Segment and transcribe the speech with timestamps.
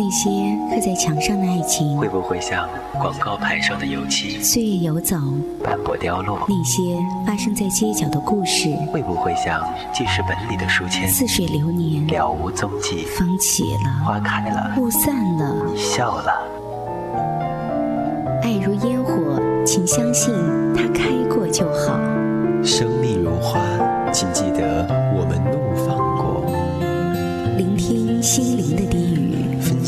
[0.00, 0.30] 那些
[0.70, 2.66] 刻在墙上的爱情，会不会像
[2.98, 4.42] 广告牌上的油漆？
[4.42, 5.14] 岁月游走，
[5.62, 6.38] 斑驳凋落。
[6.48, 6.96] 那些
[7.26, 11.06] 发生在街角的故事，会不会像记事本里的书签？
[11.06, 13.04] 似水流年，了无踪迹。
[13.14, 16.32] 风起了，花开了，雾散了，你笑了。
[18.42, 20.34] 爱如烟火，请相信
[20.74, 22.00] 它开过就好。
[22.64, 23.60] 生命如花，
[24.10, 25.38] 请记得我们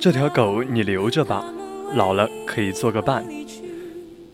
[0.00, 1.44] 这条狗你留着吧，
[1.94, 3.24] 老了可以做个伴。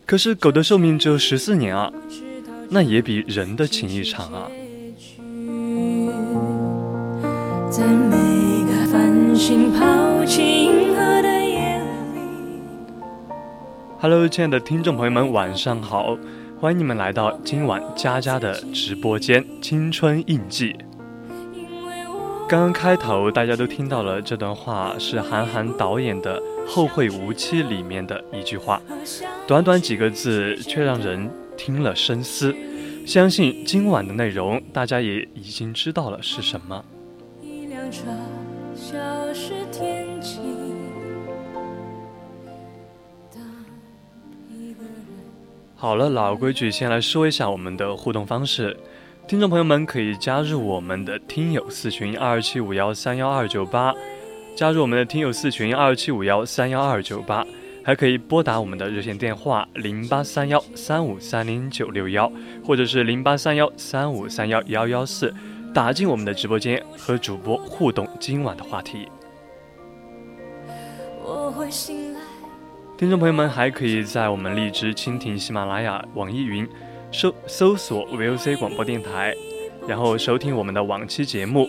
[0.05, 1.93] 可是狗的寿命只有十四年啊，
[2.71, 4.49] 那也比人的情谊长啊。
[13.99, 16.17] Hello，亲爱的听众朋友们，晚上好，
[16.67, 20.73] 欢迎你们来到今晚佳佳的直播间《青春印记》。
[22.49, 28.83] 刚刚开头大家都听到了这段话，是韩寒导演的《后会无期》里面的一句话，
[29.47, 32.53] 短短几个字却让人听了深思。
[33.07, 36.85] 相信今晚的内容大家也已经知道了是什么。
[37.41, 38.07] 一辆车
[38.75, 38.99] 消
[39.33, 39.53] 失
[45.79, 48.75] 好了，老规矩，先来说一下我们的互动方式。
[49.29, 53.93] 听众朋友们可以加入我们的听友四群二七五幺三幺二九八，
[54.57, 57.47] 加入我们的听友四群二七五幺三幺二九八，
[57.85, 62.33] 还可以拨打我们的热线电话零八三幺三五三零九六幺，
[62.65, 65.31] 或者是零八三幺三五三幺幺幺四，
[65.75, 69.07] 打进我们的直播间和主播互动今晚的话题。
[71.23, 72.21] 我会醒来
[72.97, 76.67] 听众朋友们还可以在我们荔枝、蜻蜓、喜马拉雅、网易云。
[77.13, 79.35] 搜搜索 VOC 广播电台，
[79.87, 81.69] 然后收听我们的往期节目。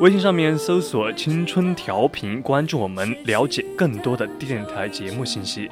[0.00, 5.70] 微信上面搜索“青春调频”，关注我们，了解更多的电台节目信息。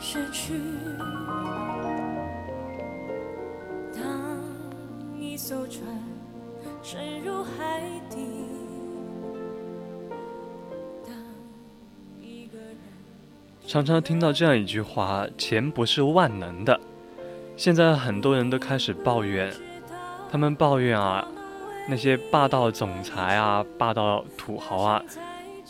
[0.00, 0.54] 失去
[3.94, 4.02] 当
[5.18, 5.82] 一艘船
[6.82, 8.16] 沉入海底
[13.66, 16.78] 常常听到这样一句话：“钱不是万能的。”
[17.56, 19.52] 现在很多人都开始抱怨，
[20.30, 21.26] 他们抱怨啊，
[21.88, 25.02] 那些霸道总裁啊、霸道土豪啊。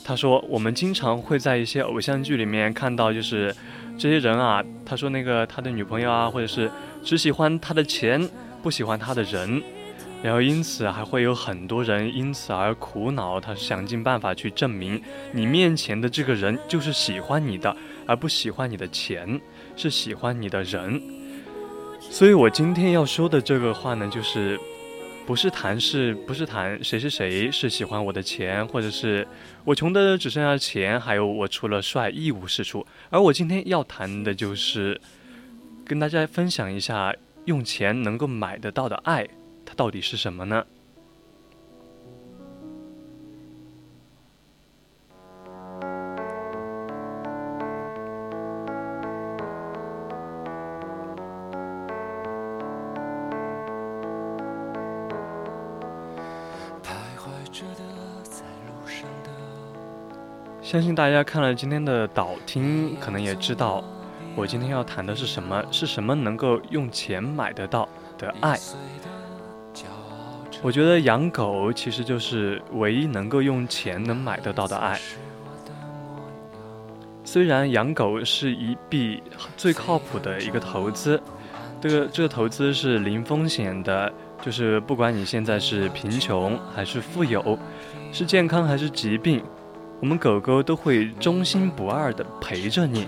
[0.05, 3.55] 他说，我们经常会在一些偶像剧里面看到，就是
[3.99, 6.71] 这些人啊，他说那个他的女朋友啊，或者是
[7.03, 8.29] 只喜欢他的钱，
[8.63, 9.63] 不喜欢他的人，
[10.23, 13.41] 然后因此还会有很多人因此而苦恼。
[13.41, 15.01] 他想尽办法去证明，
[15.33, 19.41] 你面前的这个人就是喜欢你的，而不喜欢你的钱，
[19.77, 21.01] 是喜欢你的人。
[22.01, 24.59] 所以，我今天要说的这个话呢，就是，
[25.27, 29.27] 不是谈是不是谈谁是谁是喜欢我的钱，或者是
[29.65, 32.87] 我穷的只剩下钱，还有我除了帅一无是处。
[33.11, 35.01] 而我今天要谈的就是，
[35.85, 37.13] 跟大家分享一下，
[37.47, 39.27] 用钱能够买得到的爱，
[39.67, 40.65] 它到底是什么呢？
[60.63, 63.83] 相信大家看了今天的导听，可能也知道
[64.35, 65.65] 我今天要谈的是什么？
[65.71, 67.89] 是什么能够用钱买得到
[68.19, 68.59] 的爱？
[70.67, 74.99] 我觉得养狗其实就是唯一能够用钱能买得到的爱。
[77.23, 79.23] 虽然养狗是一笔
[79.57, 81.23] 最靠谱的一个投资，
[81.81, 87.57] 这个这个投资是零风险的，就是不管你现在是贫穷还是富有，
[88.11, 89.45] 是健康还是疾病。
[90.01, 93.07] 我们狗狗都会忠心不二的陪着你。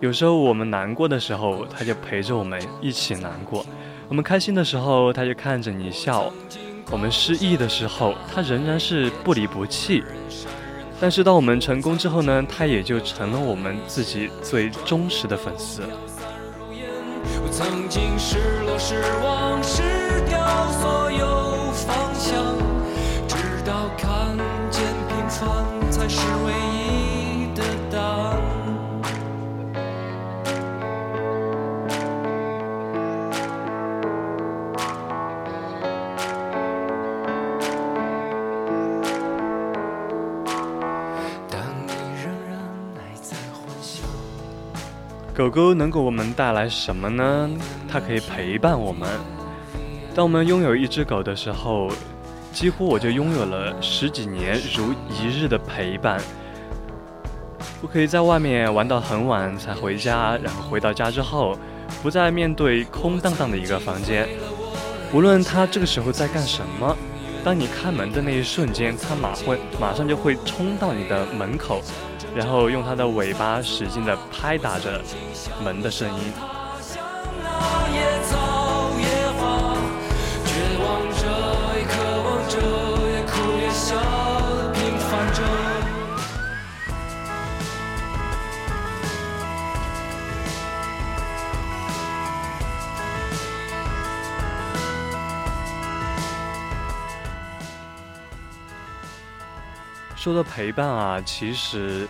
[0.00, 3.62] 有时候我们难过的时候，它就陪着我们一起难过；
[4.10, 6.32] 我们开心的时候，他就看着你笑；
[6.90, 10.02] 我们失意的时候，他仍然是不离不弃。
[11.00, 15.82] 但是当我们成功之后呢，他也就成了我们自己最忠实的粉丝。
[17.40, 19.80] 我曾经失落、失望、失
[20.28, 20.40] 掉
[20.72, 22.34] 所有方向，
[23.28, 24.36] 直到看
[24.72, 25.48] 见平凡
[25.88, 26.69] 才是唯一
[45.40, 47.50] 狗狗能给我们带来什么呢？
[47.88, 49.08] 它可以陪伴我们。
[50.14, 51.90] 当我们拥有一只狗的时候，
[52.52, 56.20] 几乎我就拥有了十几年如一日的陪伴。
[57.80, 61.56] 我可以在外面玩到很晚才回家，然后回到家之后，
[62.02, 64.28] 不再面对空荡荡的一个房间。
[65.10, 66.94] 无论它这个时候在干什么，
[67.42, 71.80] 当你开门的那一瞬间，它马会马上就会冲到你的门口，
[72.34, 75.00] 然后用它的尾巴使劲地拍打着
[75.62, 76.49] 门的声音。
[100.20, 102.06] 说到陪伴啊，其实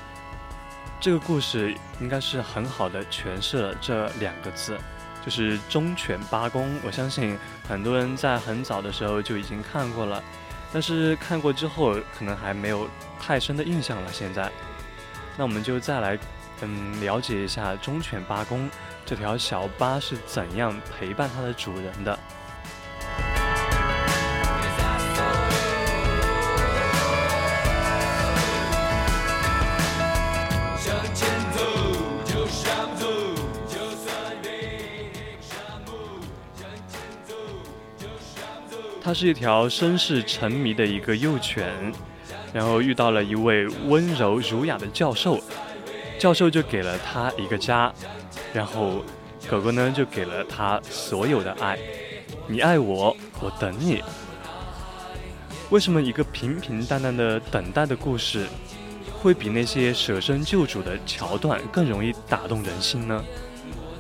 [0.99, 4.77] 这个故事应该是很好的诠释了这两个字，
[5.25, 6.77] 就是忠犬八公。
[6.83, 10.21] 我相信很多人在很早的时候就已经看过了，
[10.73, 12.91] 但是看过之后可能还没有
[13.21, 14.13] 太深的印象了。
[14.13, 14.51] 现在，
[15.37, 16.19] 那我们就再来
[16.63, 18.69] 嗯了解一下忠犬八公
[19.07, 22.19] 这条小八是怎样陪伴它的主人的。
[39.11, 41.93] 它是一条身世沉迷的一个幼犬，
[42.53, 45.37] 然后遇到了一位温柔儒雅的教授，
[46.17, 47.93] 教授就给了它一个家，
[48.55, 49.05] 然后
[49.49, 51.77] 狗狗呢就给了它所有的爱。
[52.47, 54.01] 你爱我，我等你。
[55.71, 58.47] 为什么一个平平淡淡的等待的故事，
[59.21, 63.25] 会比那些舍身救主的桥段更容易打动人心呢？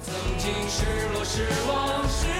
[0.00, 2.39] 曾经失落、失望、失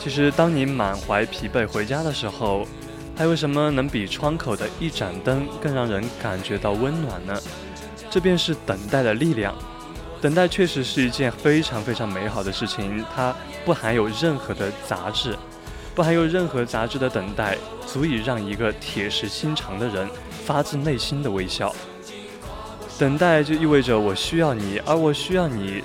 [0.00, 2.66] 其实，当你满怀疲惫回家的时候，
[3.16, 7.38] 还有什么能比窗口的一盏灯更让人感觉到温暖呢？
[8.08, 9.54] 这便是等待的力量。
[10.20, 13.34] 等待确实是一件非常非常美好的事情，它
[13.64, 15.36] 不含有任何的杂质，
[15.94, 17.56] 不含有任何杂质的等待，
[17.86, 20.08] 足以让一个铁石心肠的人
[20.44, 21.74] 发自内心的微笑。
[22.98, 25.82] 等待就意味着我需要你，而我需要你，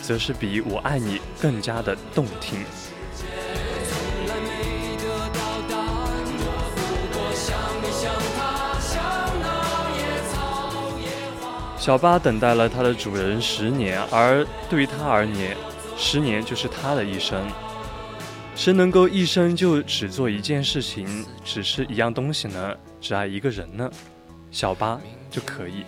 [0.00, 2.64] 则是比我爱你更加的动听。
[11.88, 15.56] 小巴等待了他的主人十年，而对于他而言，
[15.96, 17.42] 十年就是他的一生。
[18.54, 22.76] 谁能够一生就只做一件事情，只吃一样东西呢？
[23.00, 23.90] 只爱一个人呢？
[24.50, 25.82] 小巴就可以。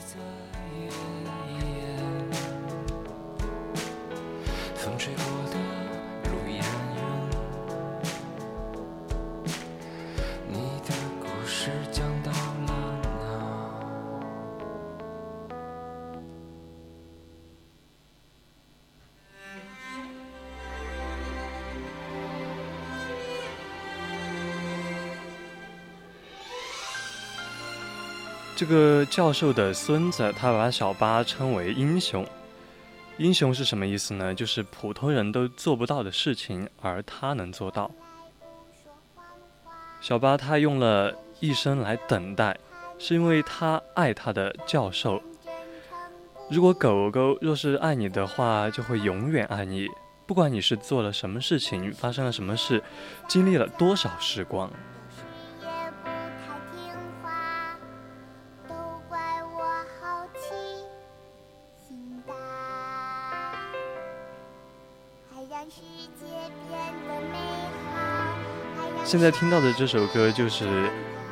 [28.70, 32.24] 个教授的孙子，他把小巴称为英雄。
[33.18, 34.32] 英雄是什么意思呢？
[34.32, 37.90] 就是普通人都做不到的事情，而他能做到。
[40.00, 42.56] 小巴他用了一生来等待，
[42.96, 45.20] 是因为他爱他的教授。
[46.48, 49.88] 如果狗狗若是爱你的话，就会永远爱你，
[50.26, 52.80] 不管你是做了什么事情，发生了什么事，
[53.26, 54.70] 经历了多少时光。
[69.10, 70.88] 现在听到的这首歌就是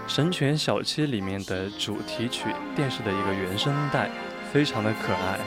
[0.09, 4.11] 神犬小七里面的主题曲，电视的一个原声带，
[4.53, 5.39] 非常的可爱。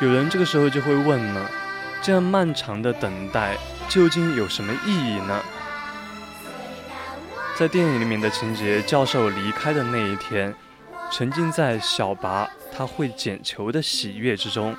[0.00, 1.48] 有人这个时候就会问了，
[2.02, 3.56] 这样漫长的等待
[3.88, 5.40] 究竟有什么意义呢？
[7.56, 10.52] 在电影里面的情节，教授离开的那一天，
[11.08, 14.76] 沉浸在小拔他会捡球的喜悦之中，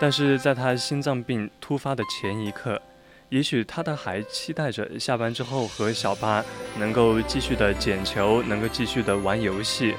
[0.00, 2.80] 但是在他心脏病突发的前一刻，
[3.28, 6.42] 也许他的还期待着下班之后和小巴
[6.78, 9.94] 能够继续的捡球，能够继续的玩游戏。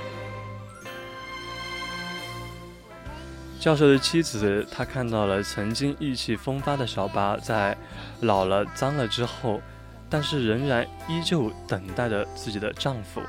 [3.60, 7.78] 教授的妻子，她看到了曾经意气风发的小巴在
[8.22, 9.62] 老了、脏了之后，
[10.10, 13.22] 但是仍然依旧等待着自己的丈夫。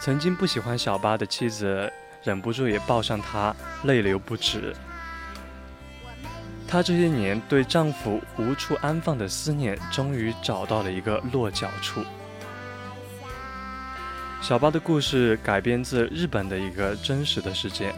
[0.00, 1.90] 曾经不喜欢小巴的妻子，
[2.24, 3.54] 忍不住也抱上他，
[3.84, 4.74] 泪流不止。
[6.66, 12.02] 她这些年对丈夫无处安放的思念，终于找到了一个落脚处。
[14.40, 17.94] 小巴的故事改编自日本的一个真实的事件。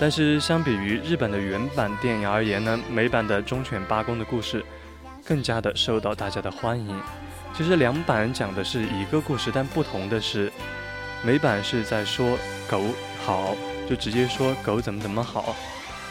[0.00, 4.64] 但是相比于日本的原版电影而言呢，美版的忠犬八公的故事
[5.24, 7.00] 更加的受到大家的欢迎。
[7.56, 10.52] 其实两版讲的是一个故事，但不同的是，
[11.22, 12.36] 美版是在说
[12.68, 12.84] 狗
[13.24, 13.56] 好，
[13.88, 15.56] 就直接说狗怎么怎么好，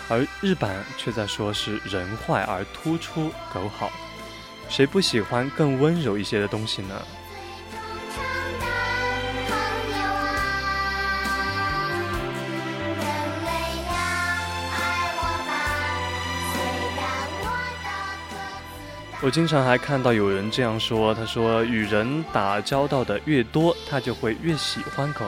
[0.10, 3.92] 而日版却在说是人坏而突出狗好。
[4.70, 7.02] 谁不喜欢更温柔一些的东西呢？
[19.26, 25.24] 我经常还看到有人这样说：“他说，与人打交道的越多，他就会越喜欢狗。”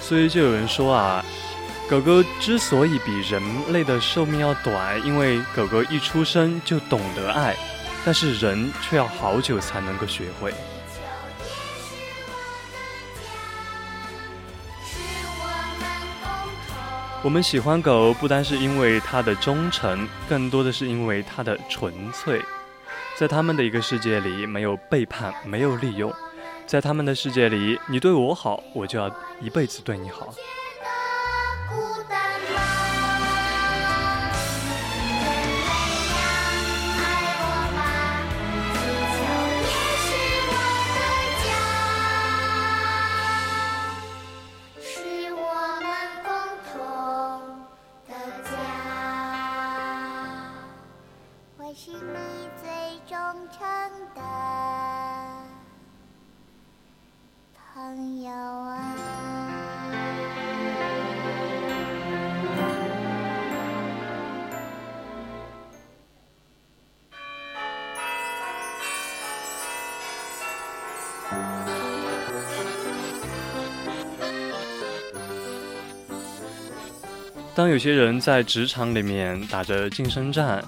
[0.00, 1.22] 所以就有人说啊，
[1.90, 7.54] 狗狗之所以比人类的寿命要短，因为狗狗一出生就懂得爱，
[8.02, 10.54] 但是人却要好久才能够学会。
[17.26, 22.40] 我们喜欢狗，不单是因为它的忠诚，更多的是因为它的纯粹。
[23.16, 26.14] 在他们的一个世界里，没有背叛，没有利用。
[26.68, 30.32] 在他们的世界里，你对我好，我就要一辈子对你好。
[77.56, 80.62] 当有些人在职场里面打着晋升战，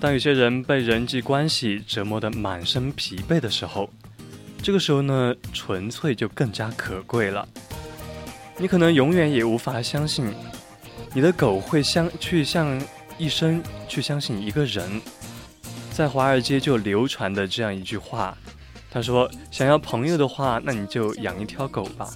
[0.00, 3.90] 当有些人被人际关系折磨得满身疲惫的时候，
[4.62, 7.46] 这个时候呢，纯粹就更加可贵了。
[8.56, 10.32] 你可能永远也无法相信，
[11.12, 12.80] 你的狗会相去向
[13.18, 14.98] 一生去相信一个人。
[15.92, 18.34] 在华尔街就流传的这样一句话，
[18.90, 22.10] 他说：“想要朋友的话，那你就养一条狗吧。”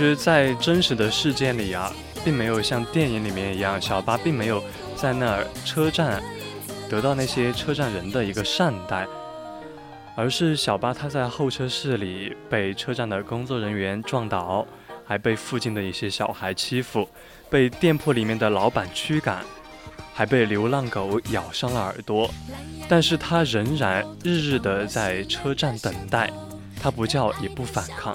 [0.00, 1.92] 实，在真实的事件里啊。
[2.22, 4.62] 并没有像电影里面一样，小巴并没有
[4.94, 6.22] 在那儿车站
[6.86, 9.06] 得到那些车站人的一个善待，
[10.14, 14.66] 而是小巴他在候车室里被车站的工作人员撞倒，
[15.02, 17.08] 还被附近的一些小孩欺负，
[17.48, 19.42] 被店铺里面的老板驱赶，
[20.12, 22.30] 还被流浪狗咬伤了耳朵，
[22.86, 26.30] 但是他仍然日日的在车站等待，
[26.82, 28.14] 他不叫也不反抗。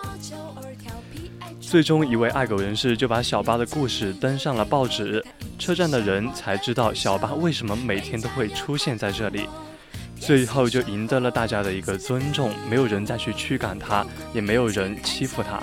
[1.68, 5.24] 最终，一位爱狗人士就把小巴的故事登上了报纸，
[5.60, 9.50] 车站的人才知道小巴为什么每天都会出现在这里，
[10.18, 15.62] 最后就赢得了大家的一个尊重，没有人再去驱赶他，也没有人欺负他。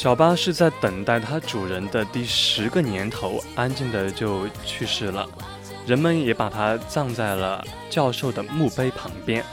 [0.00, 5.28] 小巴是在等待它主人的第十个年头，安静的就去世了。
[5.86, 9.44] 人们也把它葬在了教授的墓碑旁边。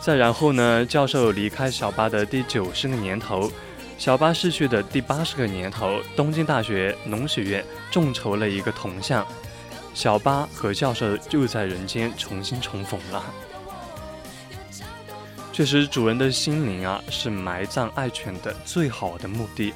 [0.00, 3.52] 再然后呢，教授离开小巴的第九十个年头，
[3.98, 9.26] 小巴逝去的第八十个年头，东京大学农学院众筹了一个铜像，
[9.92, 13.22] 小巴和教授又在人间重新重逢了。
[15.54, 19.72] 确实，主人的心灵啊，是埋葬爱犬的最好的墓地，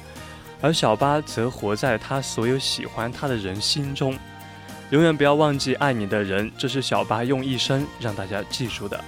[0.59, 4.13] 而小巴则活在他所有喜欢他的人心中。
[4.89, 9.01] 永远不要忘记爱你的人，这是小巴用一生让大家记住的。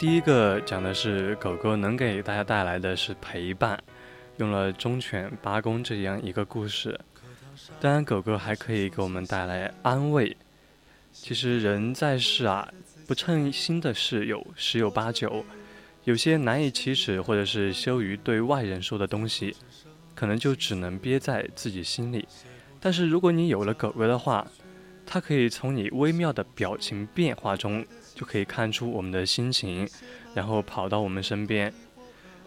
[0.00, 3.78] 第一个讲的是狗狗能给大家带来的是陪伴，
[4.38, 6.98] 用了忠犬八公这样一个故事。
[7.78, 10.34] 当然，狗狗还可以给我们带来安慰。
[11.12, 12.66] 其实人在世啊，
[13.06, 15.44] 不称心的事有十有八九，
[16.04, 19.54] 有些难以启齿或者是羞于对外人说的东西，
[20.14, 22.26] 可能就只能憋在自己心里。
[22.80, 24.50] 但是如果你有了狗狗的话，
[25.04, 27.84] 它可以从你微妙的表情变化中。
[28.20, 29.88] 就可以看出我们的心情，
[30.34, 31.72] 然后跑到我们身边，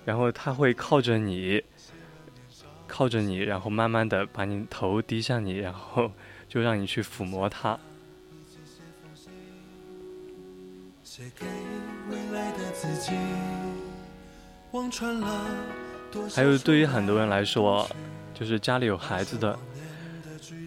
[0.06, 1.64] 然后它会靠着你，
[2.86, 6.12] 靠着你，然后慢慢的把你头低向你，然后
[6.48, 7.76] 就让你去抚摸它。
[11.04, 11.48] 写给
[12.12, 13.14] 未来的自己，
[14.74, 15.44] 望穿了
[16.12, 17.90] 多少还有对于很多人来说，
[18.36, 19.58] 就是家里有孩子的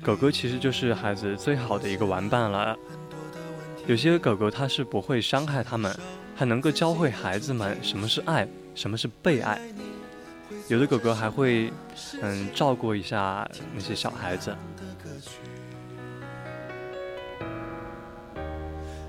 [0.03, 2.77] 狗狗，其实就是孩子最好的一个玩伴了。
[3.87, 5.97] 有些狗狗它是不会伤害它们，
[6.35, 9.61] 还能够教会孩子们什么是爱，什么是被爱。
[10.67, 11.73] 有的狗狗还会，
[12.21, 14.53] 嗯，照顾一下那些小孩子。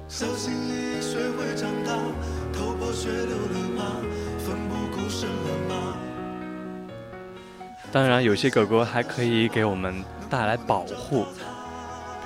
[0.08, 1.98] 小心翼翼学会长大，
[2.54, 3.96] 头破血流了吗？
[4.38, 5.98] 奋不顾身了吗？
[7.92, 11.26] 当然，有些狗狗还可以给我们带来保护。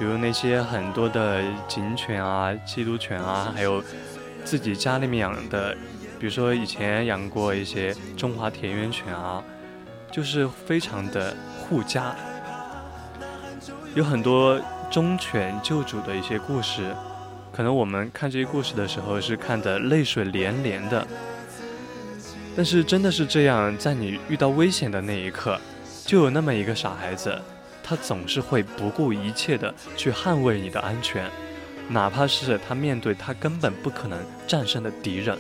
[0.02, 3.84] 比如那些很多的警犬啊、缉毒犬啊，还有
[4.44, 5.78] 自己家里面养的，
[6.20, 9.44] 比如说以前养过一些中华田园犬啊，
[10.10, 12.16] 就是非常的护家。
[13.94, 14.60] 有很多
[14.90, 16.96] 忠犬救主的一些故事，
[17.52, 21.06] 可能我们看这些故事的时候是看得泪水连连的，
[22.56, 25.62] 但是真的是这样，在你遇到危险的那一刻，
[26.08, 27.40] 就有那么一个傻孩子。
[27.92, 31.30] 他总是会不顾一切的去捍卫你的安全，
[31.90, 35.38] 哪怕是他面对他根本不可能战胜的敌人。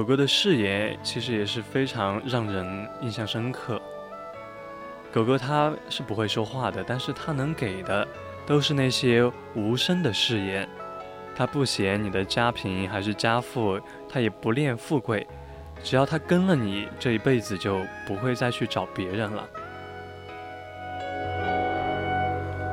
[0.00, 3.78] 狗狗的誓言其实也是非常让人印象深刻。
[5.12, 8.08] 狗狗它是不会说话的，但是它能给的
[8.46, 10.66] 都是那些无声的誓言。
[11.36, 15.26] 它不嫌你的家贫还是家富，它也不恋富贵，
[15.84, 19.46] 只要它跟了你，这一辈子就不会再去找别人了。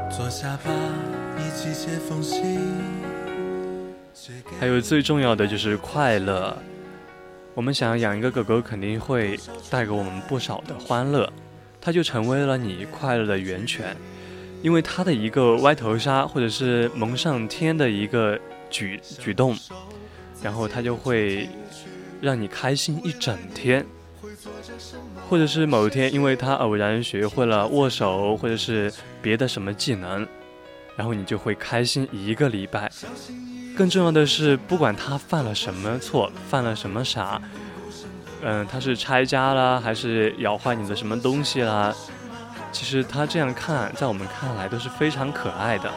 [0.10, 0.72] 坐下吧，
[1.38, 2.58] 一起写封信。
[4.62, 6.58] 还有最重要的就是快乐。
[7.58, 9.36] 我们想养一个狗狗，肯定会
[9.68, 11.28] 带给我们不少的欢乐，
[11.82, 13.98] 它就成为了你快乐的源泉。
[14.62, 18.40] 因为它的一个歪头杀，或者是蒙上天的一个
[18.70, 19.58] 举举动，
[20.40, 21.50] 然后它就会
[22.22, 23.84] 让你开心一整天。
[25.28, 30.28] 或者是某一天，因为它偶然学会了握手，或者是别的什么技能，
[30.96, 32.92] 然后你就会开心一个礼拜。
[33.78, 37.40] 更重要的是，不管他犯了什么错，犯了什么傻，
[38.42, 41.94] 嗯，他是拆家啦，还是咬坏你的什么东西啦，
[42.72, 45.92] 其实他这样看，在我们看来都是非常可爱的。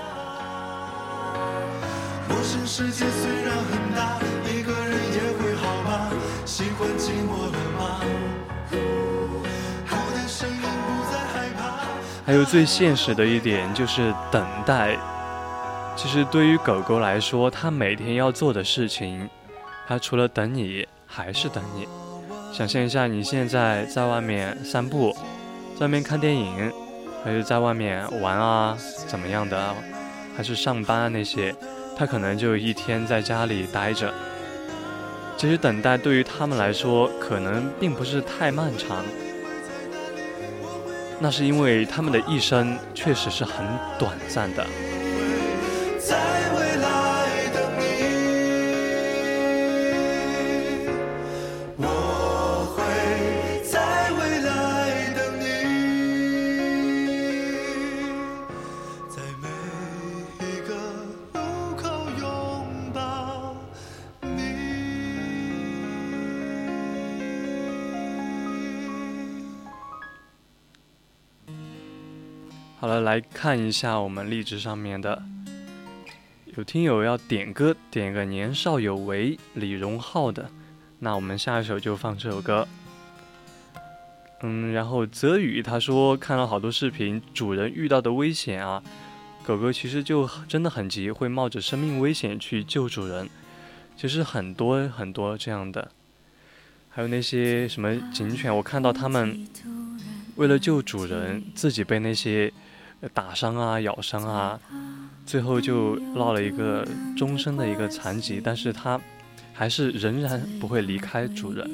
[2.29, 6.11] 陌生世界虽然很大，一个人也会好吧？
[6.45, 8.01] 喜欢寂寞了吗？
[9.89, 11.87] 孤单声音不再害怕。
[12.27, 14.99] 还有最现实的一点就是等待。
[16.03, 19.29] 其实对于狗狗来说，它每天要做的事情，
[19.87, 21.87] 它除了等你，还是等你。
[22.55, 25.15] 想象一下，你现在在外面散步，
[25.75, 26.73] 在外面看电影，
[27.23, 28.75] 还是在外面玩啊，
[29.07, 29.75] 怎么样的，
[30.35, 31.55] 还是上班啊那些，
[31.95, 34.11] 它可能就一天在家里待着。
[35.37, 39.05] 其实等待对于他们来说，可能并不是太漫长。
[41.19, 43.67] 那是因为他们的一生确实是很
[43.99, 44.67] 短暂的。
[46.11, 46.17] 在
[46.57, 46.89] 未来
[47.55, 47.83] 等你，
[51.79, 51.87] 我
[52.75, 52.83] 会
[53.63, 54.51] 在未来
[55.15, 55.47] 等你，
[59.09, 59.47] 在每
[60.45, 60.71] 一个
[61.35, 61.39] 路
[61.77, 61.87] 口
[62.19, 62.27] 拥
[62.93, 62.99] 抱
[64.23, 64.27] 你。
[72.81, 75.23] 好了，来看一下我们荔枝上面的，
[76.61, 80.51] 有听友要点歌，点个年少有为李荣浩的，
[80.99, 82.69] 那我们下一首就放这首歌。
[84.43, 88.83] 嗯，然后泽宇他说看了好多视频，主人遇到的危险啊，
[89.43, 93.27] 狗狗其实就真的很急，会冒着生命危险去救主人。
[93.97, 95.91] 其实很多很多这样的，
[96.91, 99.49] 还有那些什么警犬，我看到他们
[100.37, 102.53] 为了救主人，自己被那些
[103.15, 104.61] 打伤啊、咬伤啊，
[105.25, 109.01] 最后就落了一个终身的一个残疾，但是它
[109.53, 111.69] 还是仍然不会离开主人。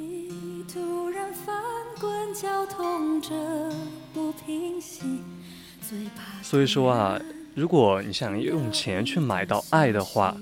[6.43, 7.21] 所以说啊，
[7.55, 10.37] 如果你想用钱去买到爱的话，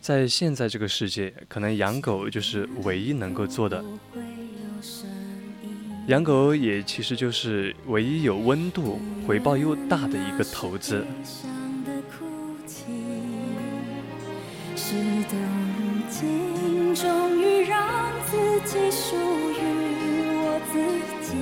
[0.00, 3.84] 在现在这个世界，可能养狗就是唯一能够做的。
[6.08, 11.06] 养狗也其实就是唯一有温度、回报又大的一个投资。
[17.02, 20.78] 终于让自己属于我自
[21.20, 21.34] 己，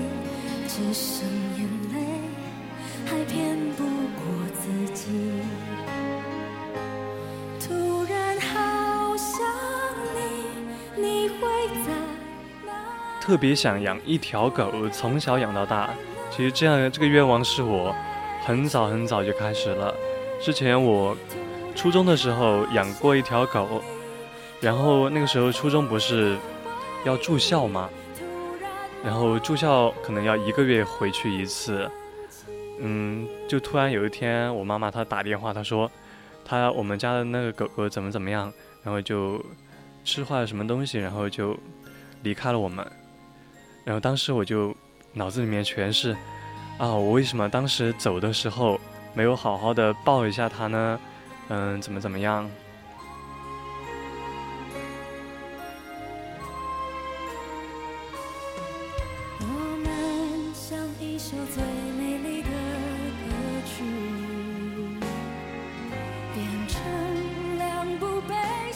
[0.67, 2.01] 只剩眼泪，
[3.05, 5.43] 还骗不过自己。
[7.61, 9.37] 突然好想
[10.97, 11.47] 你，你会
[11.85, 11.93] 在
[12.65, 12.73] 哪？
[13.21, 15.91] 特别想养一条狗，从小养到大。
[16.31, 17.95] 其实这样这个愿望是我
[18.47, 19.95] 很早很早就开始了。
[20.41, 21.15] 之前我
[21.75, 23.85] 初中的时候养过一条狗，
[24.61, 26.37] 然后那个时候初中不是
[27.05, 27.89] 要住校吗？
[29.03, 31.91] 然后住校可能要一个月回去一次。
[32.79, 35.91] 嗯，就突然有一天，我妈妈她打电话，她说
[36.45, 39.43] 她我们家的那个狗狗怎么怎么样，然后就
[40.05, 41.57] 吃坏了什么东西，然后就
[42.23, 42.87] 离开了我们。
[43.85, 44.75] 然后当时我就
[45.15, 46.15] 脑子里面全是
[46.79, 48.79] 啊，我为什么当时走的时候
[49.15, 51.01] 没有好好的抱一下它呢？
[51.49, 52.49] 嗯，怎么怎么样？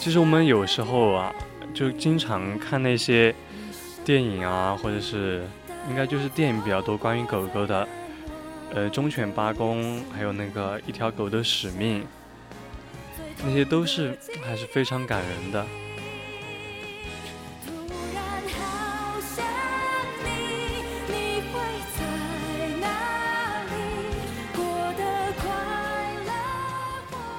[0.05, 1.33] 其实我们有时候啊，
[1.73, 3.33] 就经常看那些
[4.03, 5.43] 电影啊，或者是
[5.89, 7.87] 应该就是电影比较多，关于狗狗的，
[8.71, 12.05] 呃，忠犬八公，还有那个一条狗的使命，
[13.43, 15.65] 那些都是还是非常感人的。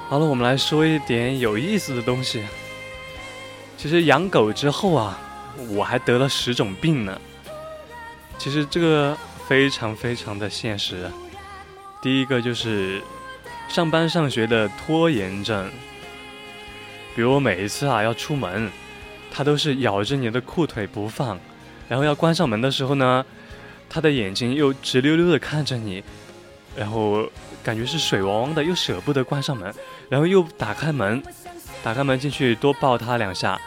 [0.09, 2.41] 好了，我们来说一点有意思的东西。
[3.75, 5.19] 其实养狗之后啊，
[5.69, 7.19] 我还得了十种病呢。
[8.37, 9.17] 其实这个
[9.49, 11.11] 非常非常的现实。
[12.01, 13.01] 第一个就是
[13.67, 15.69] 上班上学的拖延症，
[17.13, 18.71] 比如我每一次啊要出门，
[19.29, 21.37] 它都是咬着你的裤腿不放，
[21.89, 23.25] 然后要关上门的时候呢，
[23.89, 26.01] 它的眼睛又直溜溜的看着你，
[26.77, 27.29] 然后
[27.61, 29.73] 感觉是水汪汪的，又舍不得关上门，
[30.09, 31.21] 然后又打开门，
[31.83, 33.59] 打开门进去多抱它两下，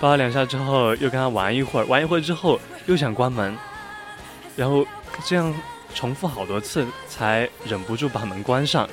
[0.00, 3.56] 抱它两下之后又跟它玩一会儿，玩一会儿之后又想关门，
[4.56, 4.86] 然后
[5.24, 5.54] 这样
[5.94, 8.88] 重复好多次才忍不住把门关上，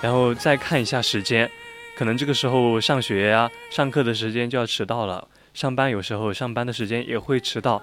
[0.00, 1.50] 然后再看一下时间，
[1.96, 7.82] 可能这个时候上学呀、上课的时间就要迟到了，上班有时候上班的时间也会迟到，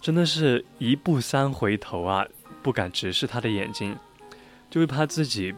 [0.00, 2.26] 真的是一步三回头啊，
[2.62, 3.96] 不敢直视他的眼睛。
[4.68, 5.54] 就会怕自己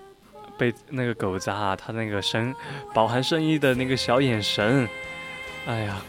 [0.58, 2.54] 被那个狗子啊，他那个深
[2.92, 4.88] 饱含深意的那个小眼神，
[5.66, 6.02] 哎呀，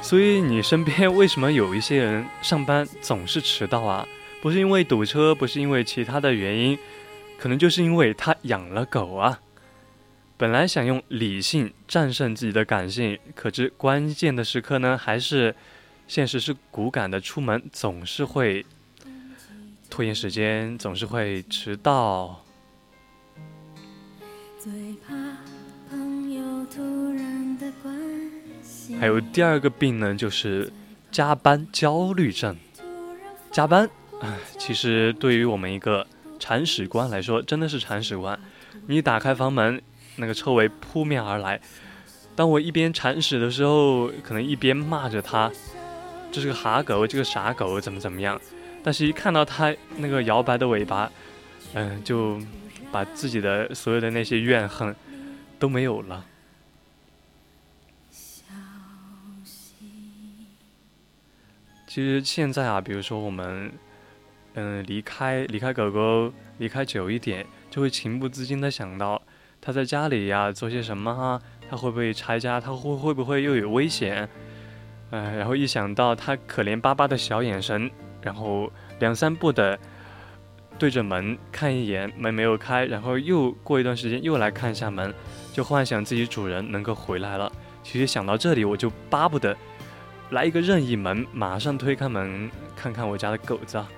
[0.00, 4.06] 所以你身边为什么有一些人上班总是迟到啊？
[4.42, 6.78] 不是因为堵车，不是因为其他的原因，
[7.38, 9.38] 可能就是因为他养了狗啊。
[10.36, 15.54] 本来想用理性战胜自己的感性，可知关键的时刻呢，还是
[16.10, 18.66] 现实是骨感的，出门总是会
[19.88, 22.44] 拖延时间，总是会迟到。
[24.58, 24.72] 最
[25.06, 25.14] 怕
[25.88, 27.96] 朋友突然的关
[28.60, 30.72] 心，还有第二个病呢，就是
[31.12, 32.56] 加班焦虑症。
[33.52, 33.88] 加班，
[34.20, 36.04] 唉，其实对于我们一个
[36.40, 38.36] 铲屎官来说，真的是铲屎官。
[38.88, 39.80] 你打开房门，
[40.16, 41.60] 那个臭味扑面而来。
[42.34, 45.52] 当我一边铲屎的时候，可能一边骂着他，
[46.32, 48.40] 这是个哈狗，这个傻狗，怎么怎么样。
[48.82, 51.10] 但是，一看到它那个摇摆的尾巴，
[51.74, 52.40] 嗯、就
[52.90, 54.94] 把自己的所有的那些怨恨
[55.58, 56.24] 都没有了。
[61.86, 63.72] 其实现在啊，比如说我们，
[64.54, 69.20] 嗯、离开离开狗狗，离开久一点，就会情不自禁的想到
[69.60, 74.28] 它在家里呀做些什么啊，它会不会拆家，它会会不会又有危险？
[75.10, 77.90] 哎、然后一想到它可怜巴巴的小眼神，
[78.22, 79.78] 然后两三步的
[80.78, 85.12] 对着门看一眼，门没有开，然后又过一段时间又来看一下门，
[85.52, 87.50] 就幻想自己主人能够回来了。
[87.82, 89.56] 其实想到这里，我就巴不得
[90.30, 93.88] 来一个任意门，马上推开门看看我家的狗子啊。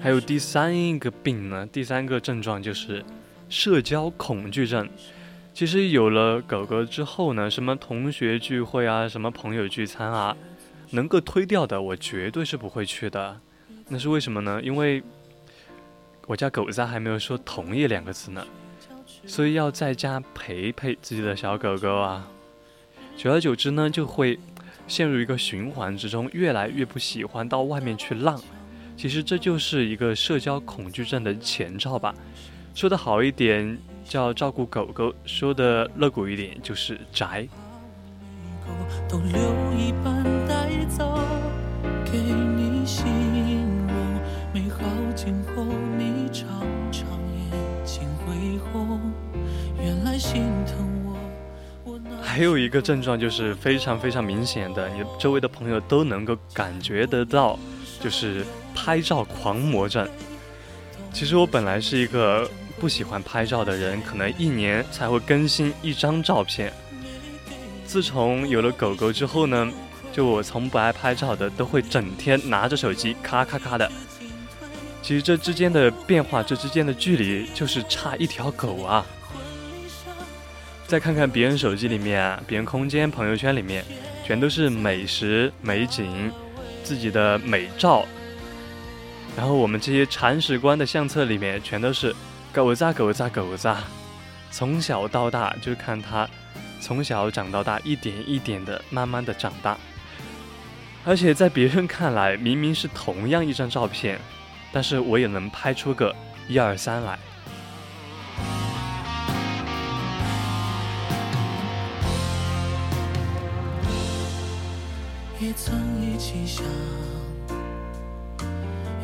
[0.00, 3.04] 还有第三个病呢，第三个症状就是
[3.48, 4.88] 社交恐惧症。
[5.54, 10.36] 其实有了狗狗之后呢，什么同学聚会啊，什么朋友聚餐啊，
[10.90, 13.40] 能够推掉的，我绝对是不会去的。
[13.88, 14.60] 那是为什么呢？
[14.62, 15.02] 因为
[16.26, 18.46] 我家狗子还没有说同意两个字呢，
[19.26, 22.28] 所以要在家陪陪自己的小狗狗啊。
[23.16, 24.38] 久而久之呢，就会
[24.86, 28.40] 陷入一个循环之中，越来越不喜欢到外面去浪。
[28.96, 32.14] 其实这就是一个社交恐惧症的前兆吧。
[32.78, 37.44] 说的好一点叫照顾狗狗，说的露骨一点就是宅。
[39.08, 39.36] 都留
[39.76, 41.18] 一半带走，
[42.04, 43.96] 给你形容
[44.54, 44.78] 美好
[45.16, 45.64] 经过，
[45.98, 46.48] 你常
[46.92, 47.04] 常
[47.50, 49.00] 眼睛会红。
[49.82, 51.18] 原来心疼我，
[51.82, 57.58] 我还有一个症状就是非常非常明显的，你周围的朋友都能够感觉得到，
[57.98, 60.08] 就是拍照狂魔症。
[61.12, 66.72] 其实我本来是一个不喜欢拍照的人，可能一年才会更新一张照片。
[67.84, 69.72] 自从有了狗狗之后呢，
[70.12, 73.90] 就我从不爱拍照的，都会整天拿着手机咔咔咔的。
[75.02, 79.06] 其实这之间的变化，这之间的距离，就是差一条狗啊。
[80.86, 83.84] 再看看别人手机里面啊，别人空间、朋友圈里面，
[84.26, 86.30] 全都是美食、美景、
[86.82, 88.06] 自己的美照。
[89.36, 92.14] 然后我们这些铲屎官的相册里面，全都是
[92.52, 93.84] 狗子啊、狗子啊、狗子啊。
[94.50, 96.28] 从小到大，就看它
[96.80, 99.76] 从小长到大，一点一点的慢慢的长大。
[101.04, 104.18] 而且在别人看来，明明是同样一张照片，
[104.72, 106.14] 但是我也能拍出个
[106.48, 107.18] 一二三来。
[115.40, 116.64] 也曾一起想，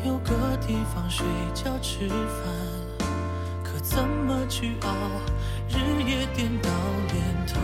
[0.05, 2.84] 有个地方睡觉吃饭，
[3.87, 4.89] 怎么去熬？
[5.69, 6.69] 日夜颠倒，
[7.13, 7.59] 连头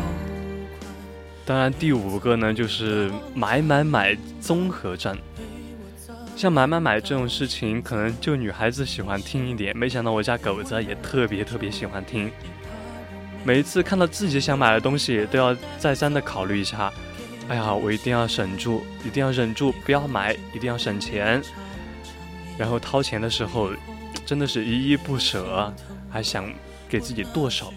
[1.43, 5.17] 当然，第五个呢，就是买买买综合症。
[6.35, 9.75] 像买买买这种事情，可能就女孩子喜欢听一点。
[9.75, 12.31] 没想到我家狗子也特别特别喜欢听。
[13.43, 16.93] 每一次看到自己想买的东西，都要再三的考虑一下。
[17.49, 21.41] 哎呀，我一定要省住，一定要忍住，不要买，一定要省钱。
[22.57, 23.71] 然后掏钱的时候，
[24.25, 25.73] 真的是依依不舍，
[26.09, 26.51] 还想
[26.87, 27.73] 给自己剁手。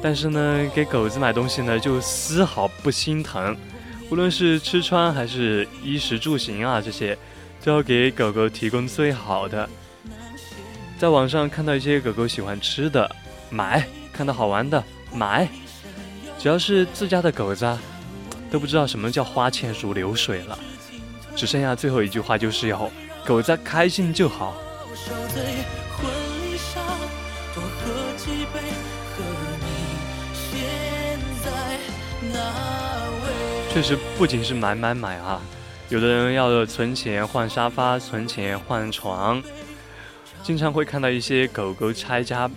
[0.00, 3.56] 但是呢，给狗子买东西呢，就丝毫不心疼。
[4.10, 7.16] 无论是吃穿还是衣食住行啊，这些
[7.64, 9.68] 都要给狗狗提供最好的。
[10.98, 13.10] 在网上看到一些狗狗喜欢吃的，
[13.48, 13.82] 买；
[14.12, 14.82] 看到好玩的，
[15.12, 15.48] 买。
[16.38, 17.78] 只要是自家的狗子，
[18.50, 20.58] 都不知道什么叫花钱如流水了。
[21.34, 22.90] 只剩下最后一句话，就是要
[23.24, 24.54] 狗子开心就好。
[25.04, 25.42] 受罪
[25.96, 26.08] 婚
[26.42, 26.80] 礼上
[27.52, 28.60] 多喝几杯
[29.16, 29.24] 和
[29.58, 29.66] 你
[30.32, 31.50] 现在
[33.24, 33.72] 位。
[33.72, 35.42] 确实不仅是买买买啊
[35.88, 39.42] 有的人要存钱换沙发存钱换床
[40.44, 42.48] 经常会看到一些狗狗拆家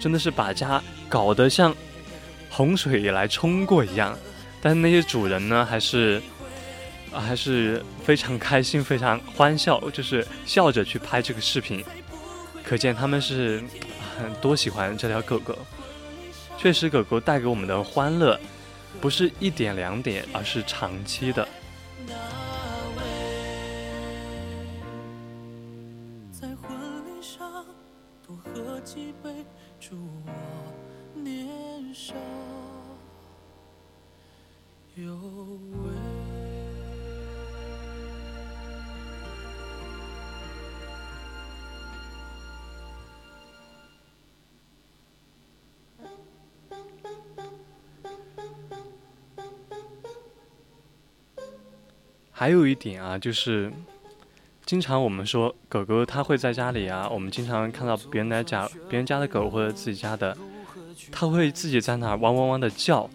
[0.00, 1.72] 真的是把家搞得像
[2.50, 4.18] 洪水也来冲过一样。
[4.60, 6.20] 但是那些主人呢还是
[7.12, 11.84] 还是非常开心，非常欢笑，就是笑着去拍这个视频，
[12.64, 13.62] 可见他们是
[14.16, 15.56] 很多喜欢这条狗狗。
[16.56, 18.38] 确实，狗狗带给我们的欢乐，
[19.00, 21.46] 不是一点两点，而是长期的。
[26.30, 26.70] 在婚
[27.06, 27.64] 礼上
[28.26, 29.30] 多喝几杯，
[29.80, 32.14] 祝我年少
[34.94, 35.14] 有
[35.84, 35.91] 为。
[52.42, 53.72] 还有一点啊，就是
[54.66, 60.36] 经常我们说狗狗它会在家里啊，我们经常看到别人的家、别人家的狗或者自己家的，
[61.12, 63.08] 它会自己在那汪汪汪的叫，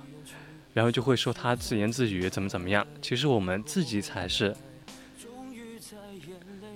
[0.74, 2.88] 然后就会说它自言自语怎么怎么样。
[3.02, 4.56] 其实我们自己才是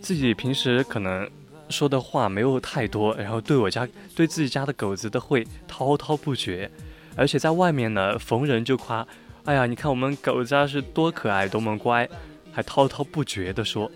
[0.02, 1.26] 自己平时可能
[1.70, 6.70] 说的话没有太多，然后对我家对自己家的狗子都会滔滔不绝，
[7.16, 9.08] 而且在外面呢逢人就夸，
[9.46, 12.10] 哎呀，你看我们狗子是多可爱，多么乖。
[12.52, 13.92] 还滔滔不绝地说：“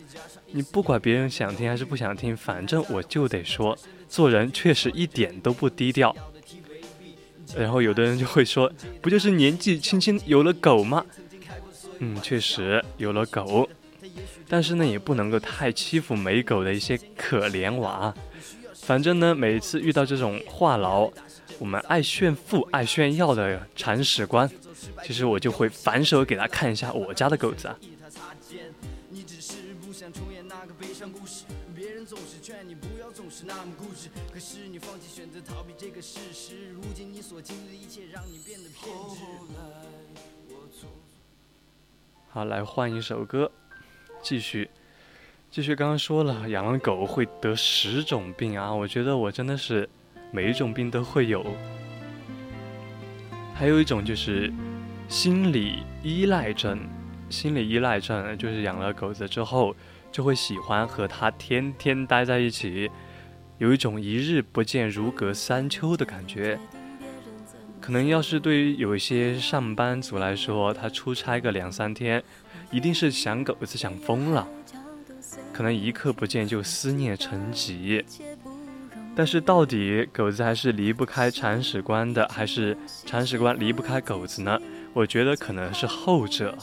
[0.51, 3.77] 你不管别人想听还是不想听，反正我就得说。
[4.07, 6.15] 做人确实一点都不低调。”
[7.57, 11.03] 然后有的人就会说：“不就是年纪轻轻有了狗吗？”
[11.99, 13.69] 嗯，确实有了狗，
[14.49, 18.13] 但是呢，也不能够太欺负没狗的一些可怜娃。
[18.73, 21.11] 反正呢，每次遇到这种话痨，
[21.57, 24.49] 我们爱炫富、爱炫耀的铲屎官，
[25.03, 27.77] 其实我就会反手给他看一下我家的狗子啊。
[33.47, 39.21] 那么固执，可是你放弃选择逃避这个事实，如今你所经历的一切让你变得偏执。
[42.29, 43.51] 好，来换一首歌，
[44.21, 44.69] 继续，
[45.51, 45.75] 继续。
[45.75, 49.87] 刚刚说了，养了狗会得十种病啊，我觉得我真的是
[50.31, 51.45] 每一种病都会有。
[53.53, 54.51] 还有一种就是
[55.07, 56.79] 心理依赖症。
[57.29, 59.75] 心理依赖症就是养了狗子之后，
[60.11, 62.91] 就会喜欢和它天天待在一起，
[63.57, 66.59] 有一种一日不见如隔三秋的感觉。
[67.79, 72.23] 可能要是对于有一些上班族来说，他出差个两三天，
[72.71, 74.47] 一定是想狗子想疯了，
[75.53, 78.03] 可能一刻不见就思念成疾。
[79.15, 84.59] 但是到底狗子还是离不开铲屎官的，还是铲屎官离不开狗子呢？
[84.91, 86.57] 我觉得可能是后者。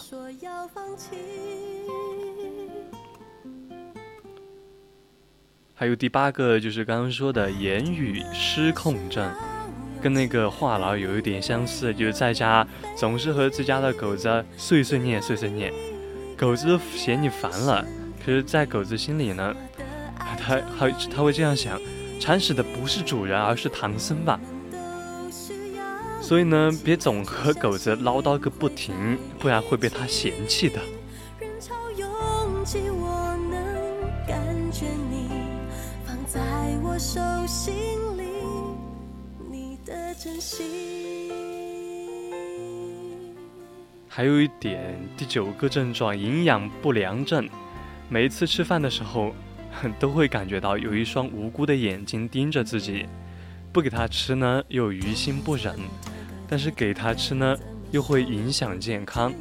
[5.83, 9.29] 还有第八个就是刚刚说的言语失控症，
[10.01, 12.64] 跟那个话痨有一点相似，就是在家
[12.97, 15.73] 总是和自家的狗子碎碎念碎碎念，
[16.37, 17.85] 狗子嫌你烦了，
[18.25, 19.53] 可是，在狗子心里呢，
[20.16, 21.77] 它它它会这样想，
[22.21, 24.38] 铲屎的不是主人，而是唐僧吧。
[26.21, 30.79] 所以呢，别总和狗子唠叨个不停，不然会被它嫌弃的。
[36.92, 37.72] 我手心
[38.18, 38.24] 里
[39.50, 40.66] 你的真心
[44.07, 47.48] 还有一点，第九个症状，营养不良症。
[48.11, 49.33] 每一次吃饭的时候，
[49.98, 53.07] 都会感觉到有一双无辜的眼睛盯着自己，
[53.72, 55.74] 不给他吃呢，又于心不忍；
[56.46, 57.56] 但是给他吃呢，
[57.90, 59.33] 又会影响健康。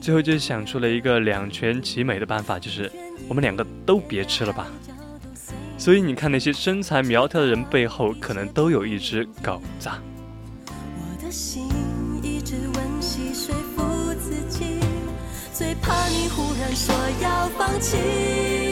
[0.00, 2.90] 最后就想出了一个两全其美的办法，就是
[3.28, 4.68] 我们两个都别吃了吧。
[5.84, 9.90] 所以你看，那些身材苗条的人背后，可能都有一只狗子。
[10.66, 11.68] 我的心
[12.22, 14.80] 一直温习说服自己，
[15.52, 18.63] 最怕你忽然说要放弃。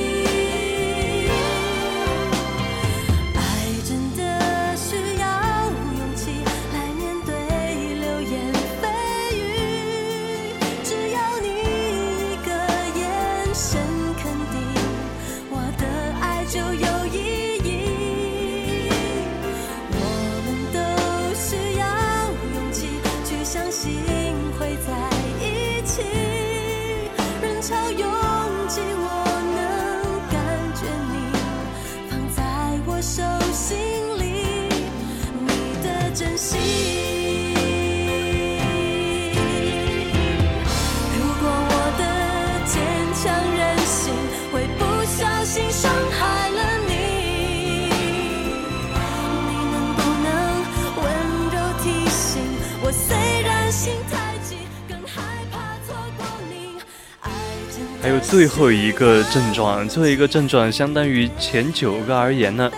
[58.32, 62.72] 最后一个症状，最后一个症状相当于前九个而言呢，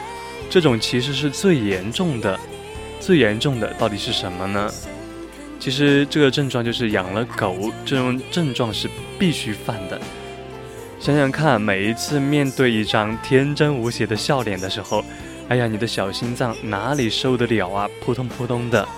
[0.50, 2.36] 这种其实是最严重的。
[2.98, 4.68] 最严重的到底是什么呢？
[5.60, 10.00] 其实这个症状就是养了狗，这种症状是必须犯的。
[10.98, 15.04] 想想看，每一次面对一张天真无邪的笑脸的时候，
[15.48, 17.88] 哎呀，你的小心脏哪里受得了啊？
[18.04, 18.88] 扑通扑通的。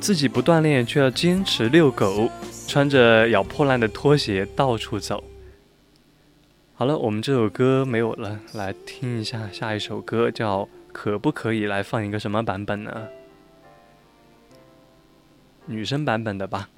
[0.00, 2.30] 自己不锻炼，却要坚持遛狗，
[2.74, 5.22] 穿着咬破烂的拖鞋到处走。
[6.74, 10.62] 好了，我们这首歌没有了，来听一下下一首歌，叫
[10.92, 13.06] 《可不可以》，来放一个什么版本呢？
[15.66, 16.68] 女生版本的吧。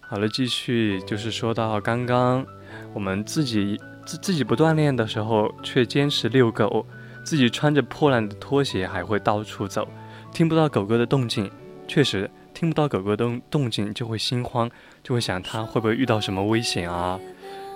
[0.00, 2.44] 好了，继续就是说到刚刚
[2.92, 6.84] 我们自己自自己不锻炼的时候，却坚持遛狗，
[7.22, 9.86] 自己穿着破烂的拖鞋还会到处走，
[10.32, 11.48] 听不到狗狗的动静，
[11.86, 14.70] 确实听不到狗狗的动动静就会心慌，
[15.02, 17.20] 就会想它会不会遇到什么危险啊？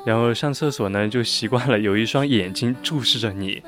[0.07, 3.63] 然后上厕所呢，就习惯了有一双眼睛注视着你。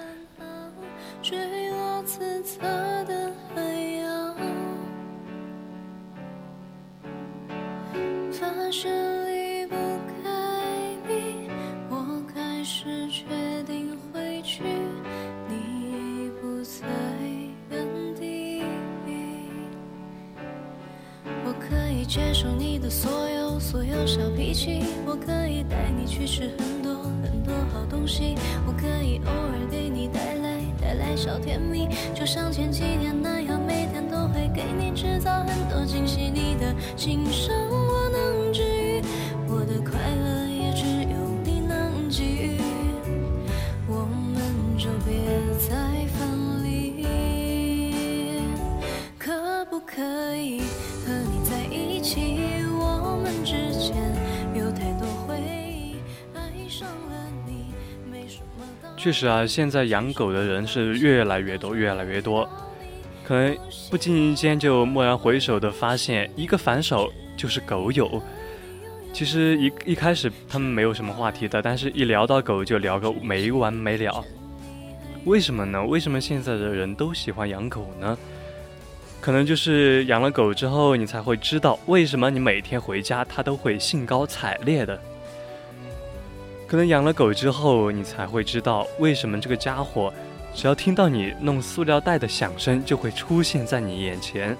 [8.32, 9.21] 发生
[22.12, 26.92] 接受你的所有所有小脾气，我可以带你去吃很多
[27.22, 28.34] 很多好东西，
[28.66, 36.30] 我可以偶尔给你带来带来小甜蜜，就像前几年那样，每天都会给你制造很多惊喜。
[36.30, 37.50] 你的心伤
[59.02, 62.48] 确实啊，现在养狗的人是越来越多，越来越多，
[63.24, 63.58] 可能
[63.90, 68.22] 不经意间就蓦然回首的发现，一个反手就是狗友。
[69.12, 74.24] 其实一一开始他们没有什么话题的，但是一聊到狗就聊个没完没了。
[75.24, 75.84] 为什么呢？
[75.84, 78.16] 为什么现在的人都喜欢养狗呢？
[79.20, 84.96] 可能就是养了狗之后，你才会知道为什么你每天回家它都会兴高采烈的。
[86.72, 90.10] 可能养了狗之后，你才会知道为什么这个家伙，
[90.54, 94.56] 只要听到你弄塑料袋的响声，就会出现在你眼前。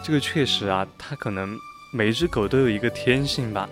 [0.00, 1.58] 这个确实啊，它可能
[1.92, 3.68] 每一只狗都有一个天性吧，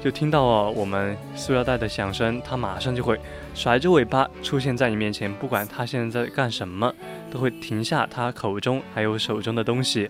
[0.00, 3.18] 就听到我们塑料袋的响声，它马上就会
[3.52, 6.94] 甩着尾巴出现在你面前，不管它现在在干什么，
[7.32, 10.08] 都会停下它口中还有手中的东西。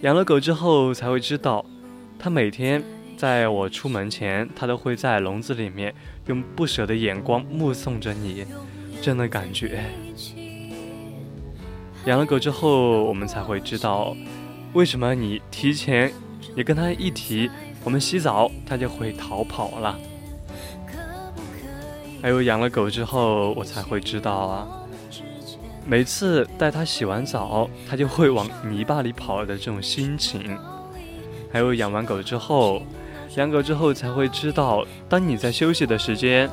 [0.00, 1.64] 养了狗之后才会知道，
[2.18, 2.82] 它每天
[3.16, 5.94] 在我出门前，它都会在笼子里面
[6.26, 8.44] 用不舍的眼光目送着你，
[9.00, 9.84] 真的感觉。
[12.06, 14.16] 养了狗之后，我们才会知道，
[14.72, 16.12] 为什么你提前，
[16.54, 17.50] 你跟它一提
[17.84, 19.98] 我们洗澡，它就会逃跑了。
[22.22, 24.68] 还有养了狗之后，我才会知道啊，
[25.84, 30.58] 每次带它洗完澡，它就会往泥巴里跑的这种心情。
[31.56, 32.82] 还有养完狗之后，
[33.36, 36.50] 养狗之后才会知道，当你在休息的时间，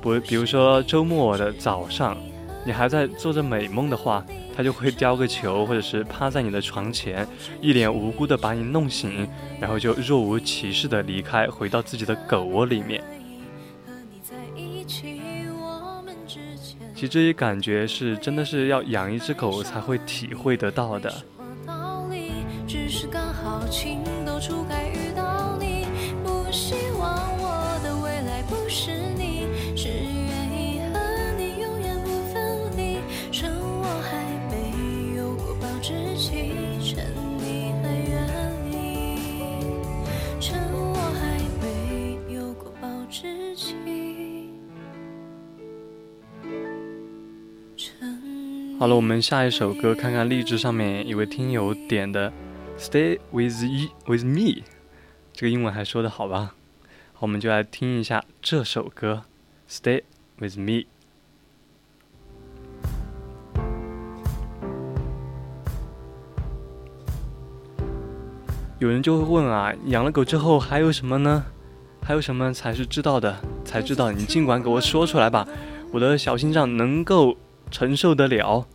[0.00, 2.16] 不，比如说周末的早上，
[2.64, 4.24] 你还在做着美梦的话，
[4.56, 7.28] 它就会叼个球，或者是趴在你的床前，
[7.60, 9.28] 一脸无辜的把你弄醒，
[9.60, 13.04] 然后就若无其事的离开，回到自己的狗窝里面。
[16.94, 21.12] 其实这些感觉是真的是要养一只狗才会体会得到的。
[48.84, 52.30] 好了，我们下一首歌，看看励志上面一位听友点的
[52.78, 54.40] 《Stay with you with me》，
[55.32, 56.54] 这个英文还说的好吧？
[57.14, 59.22] 好，我们就来听一下这首歌
[59.74, 60.02] 《Stay
[60.38, 60.82] with me》。
[68.80, 71.46] 有人就会问啊，养了狗之后还有什么呢？
[72.02, 73.34] 还有什么才是知道的？
[73.64, 75.48] 才知道你尽管给我说出来吧，
[75.90, 77.38] 我的小心脏能够
[77.70, 78.66] 承受得了。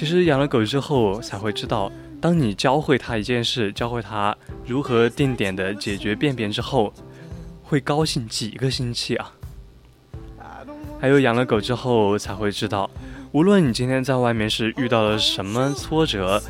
[0.00, 1.92] 其实养了狗之后才会知道，
[2.22, 4.34] 当你教会它一件事，教会它
[4.64, 6.90] 如何定点的解决便便之后，
[7.62, 9.30] 会高兴几个星期啊。
[10.98, 12.88] 还有养了狗之后才会知道，
[13.32, 16.42] 无论你今天在外面是遇到了什么挫折，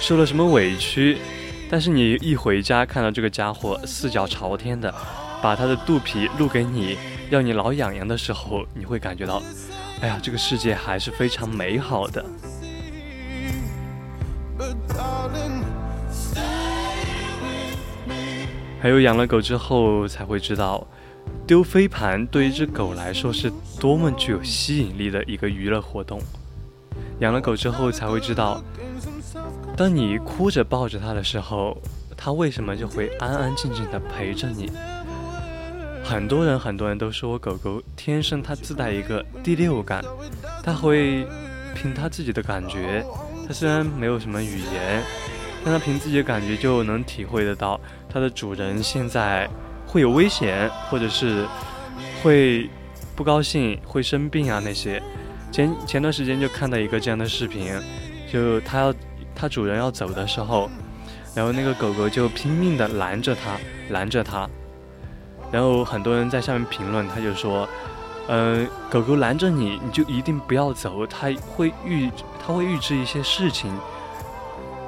[0.00, 1.18] 受了什么委屈，
[1.70, 4.92] 但是你一回家看到这个家伙四脚朝天的，
[5.40, 6.98] 把它的肚皮露给你，
[7.30, 9.40] 要你挠痒痒的时候，你会感觉到，
[10.00, 12.26] 哎呀，这个世界还是非常美好的。
[18.80, 20.86] 还有养了狗之后才会知道，
[21.46, 26.18] 丢飞盘对一只狗来说是多么具有吸引力的一个娱乐活动。
[27.18, 28.62] 养了狗之后才会知道，
[29.76, 31.76] 当你哭着抱着它的时候，
[32.16, 34.70] 它为什么就会安安静静的陪着你。
[36.02, 40.02] 很多人很多人都说狗狗天生它自带一个第六感，
[40.64, 41.26] 它会
[41.74, 43.04] 凭它自己的感觉，
[43.50, 45.02] 它虽然没有什么语言，
[45.64, 49.50] 但它凭自己的感觉就能体会得到它的主人现在
[49.88, 51.44] 会有危险，或者是
[52.22, 52.70] 会
[53.16, 55.02] 不高兴、会生病啊那些。
[55.50, 57.72] 前前段时间就看到一个这样的视频，
[58.32, 58.94] 就它要
[59.34, 60.70] 它主人要走的时候，
[61.34, 64.48] 然后那个狗狗就拼命的拦着它，拦着它。
[65.50, 67.68] 然后很多人在下面评论，他就说，
[68.28, 72.08] 呃，狗狗拦着你，你就一定不要走，它会预
[72.44, 73.72] 它会预知一些事情。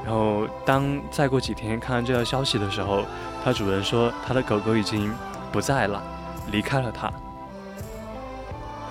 [0.05, 3.05] 然后当再过几天看到这条消息的时候，
[3.45, 5.13] 它主人说他的狗狗已经
[5.53, 6.03] 不在了，
[6.51, 7.13] 离开了它。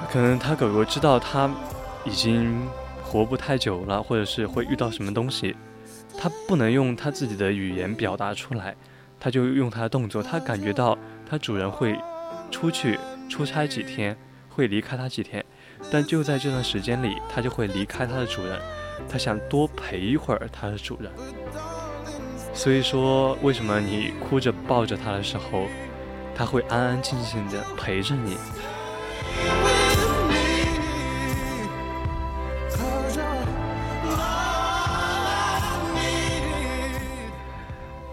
[0.09, 1.49] 可能他狗狗知道它
[2.03, 2.68] 已经
[3.03, 5.55] 活不太久了，或者是会遇到什么东西，
[6.18, 8.76] 它不能用它自己的语言表达出来，
[9.20, 10.97] 它就用它的动作，它感觉到
[11.30, 11.97] 它主人会
[12.49, 12.97] 出去
[13.30, 14.18] 出差几天，
[14.49, 15.45] 会离开它几天，
[15.90, 18.60] 但就在这段时间里，它就会离开它的主人，
[19.10, 21.12] 它想多陪一会儿它的主人。
[22.54, 25.68] 所以说，为什么你哭着抱着它的时候，
[26.36, 28.38] 它会安安静静的陪着你.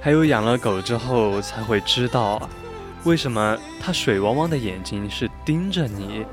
[0.00, 2.48] 还有养了狗之后才会知道啊，
[3.04, 6.24] 为什么它水汪汪的眼睛是盯着你。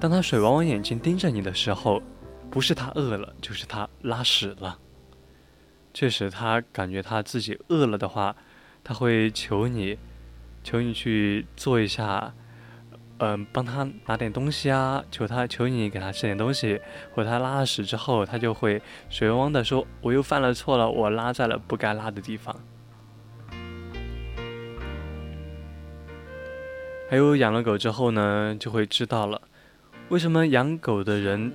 [0.00, 2.00] 当他水汪汪眼睛盯着你的时候，
[2.50, 4.78] 不是他饿了，就是他拉屎了。
[5.92, 8.36] 确实，他感觉他自己饿了的话，
[8.84, 9.98] 他会求你，
[10.62, 12.32] 求你去做一下，
[13.18, 16.80] 嗯、帮他拿点东西啊，求他求你给他吃点东西，
[17.12, 18.80] 或者他拉了屎之后，他就会
[19.10, 22.54] 水汪汪的说：“我又犯了错了，我拉在了不该拉的地方。”
[27.10, 29.40] 还有养了狗之后呢，就会知道了，
[30.08, 31.52] 为什么养狗的人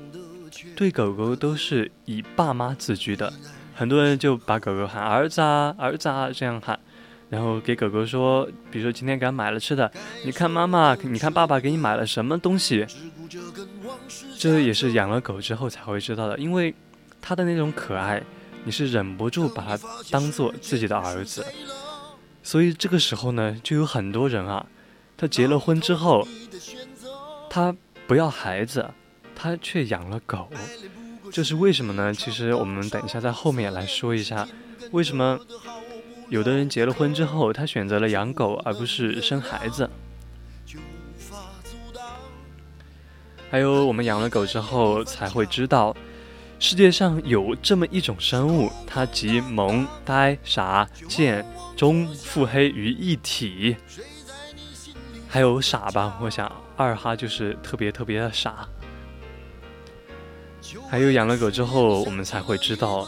[0.76, 3.32] 对狗狗都是以爸妈自居的。
[3.76, 6.80] 很多人就把狗狗喊儿子啊，儿子啊这样喊，
[7.30, 9.92] 然后给狗狗说，比如说今天给它买了吃的，
[10.24, 12.86] 你看妈妈，你看爸爸给你买了什么东西。
[14.38, 16.76] 这也是养了狗之后才会知道的，因为
[17.20, 18.22] 它的那种可爱，
[18.64, 19.80] 你是忍不住把它
[20.12, 21.44] 当做自己的儿子。
[22.44, 24.64] 所以这个时候呢，就有很多人啊，
[25.18, 26.28] 他结了婚之后，
[27.50, 27.76] 他
[28.08, 28.90] 不要孩子，
[29.36, 30.50] 他却养了狗，
[31.32, 32.14] 这是为什么呢？
[32.14, 34.48] 其实我们等一下在后面来说一下，
[34.92, 35.40] 为什么
[36.30, 39.90] 有的人结了婚之后，他选择了养狗而不是生孩子。
[43.50, 45.96] 还有我们养了狗之后才会知道，
[46.60, 51.46] 世界上有这么一种生物，它集萌、呆、傻、贱、
[51.76, 53.76] 忠、腹黑于一体。
[55.28, 58.68] 还有傻吧，我想二哈就是特别特别的傻。
[60.90, 63.08] 还有养了狗之后，我们才会知道，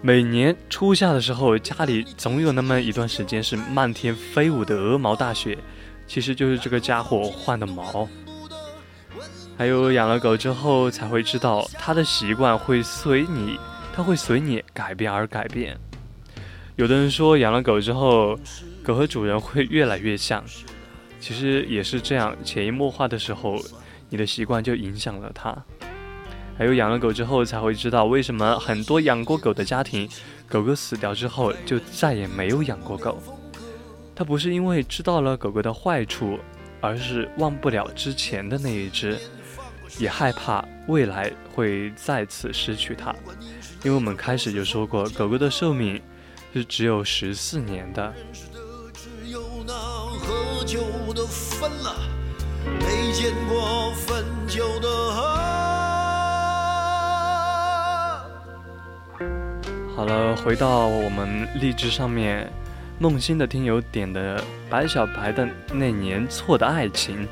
[0.00, 5.58] 每年初夏的时候，家里总有那么一段时间是漫天飞舞的鹅毛大雪，
[6.06, 8.08] 其实就是这个家伙换的毛。
[9.58, 13.58] 还有养了狗之后才会知道，它的习惯会随你，
[13.94, 15.78] 它会随你改变而改变。
[16.76, 18.38] 有的人说养了狗之后，
[18.82, 20.42] 狗和主人会越来越像，
[21.20, 23.56] 其实也是这样，潜移默化的时候，
[24.08, 25.56] 你的习惯就影响了它。
[26.56, 30.08] 还有养了狗之后才会知道，为什么很多养过狗的家庭，
[30.48, 33.22] 狗狗死掉之后就再也没有养过狗。
[34.14, 36.38] 它不是因为知道了狗狗的坏处，
[36.80, 39.18] 而是忘不了之前的那一只，
[39.98, 43.14] 也害怕未来会再次失去它。
[43.82, 45.98] 因为我们开始就说过，狗狗的寿命
[46.52, 48.12] 是只有十四年的。
[50.64, 51.96] 只有那喝酒的分了，
[52.80, 55.22] 没见过分酒的喝。
[59.96, 62.50] 好了，回到我们励志上面，
[62.98, 67.24] 梦欣的听友点的白小白的《那年错的爱情》，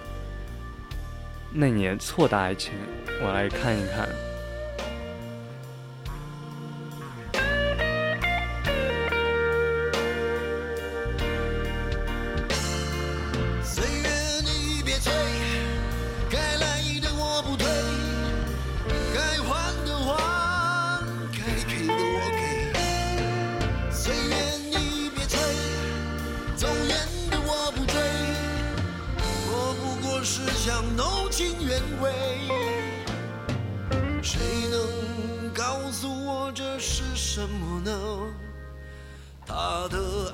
[1.52, 2.72] 那年错的爱情，
[3.22, 4.08] 我来看一看。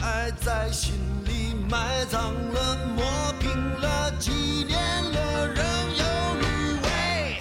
[0.04, 0.92] 爱在心
[1.24, 3.02] 里埋葬了，磨
[3.40, 3.50] 平
[3.80, 5.64] 了，几年了，仍
[5.96, 6.04] 有
[6.42, 7.38] 余味，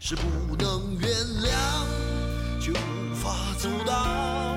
[0.00, 0.22] 是不
[0.56, 1.10] 能原
[1.44, 1.52] 谅，
[2.58, 4.56] 却无法阻挡。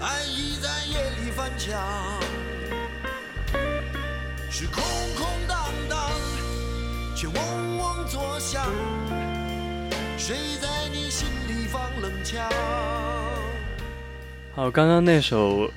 [0.00, 1.78] 爱已在夜里翻墙，
[4.50, 4.82] 是空
[5.18, 6.10] 空荡荡，
[7.14, 8.66] 却嗡嗡作响。
[10.16, 12.50] 谁在你心里放冷枪？
[14.54, 15.68] 好，刚刚那首《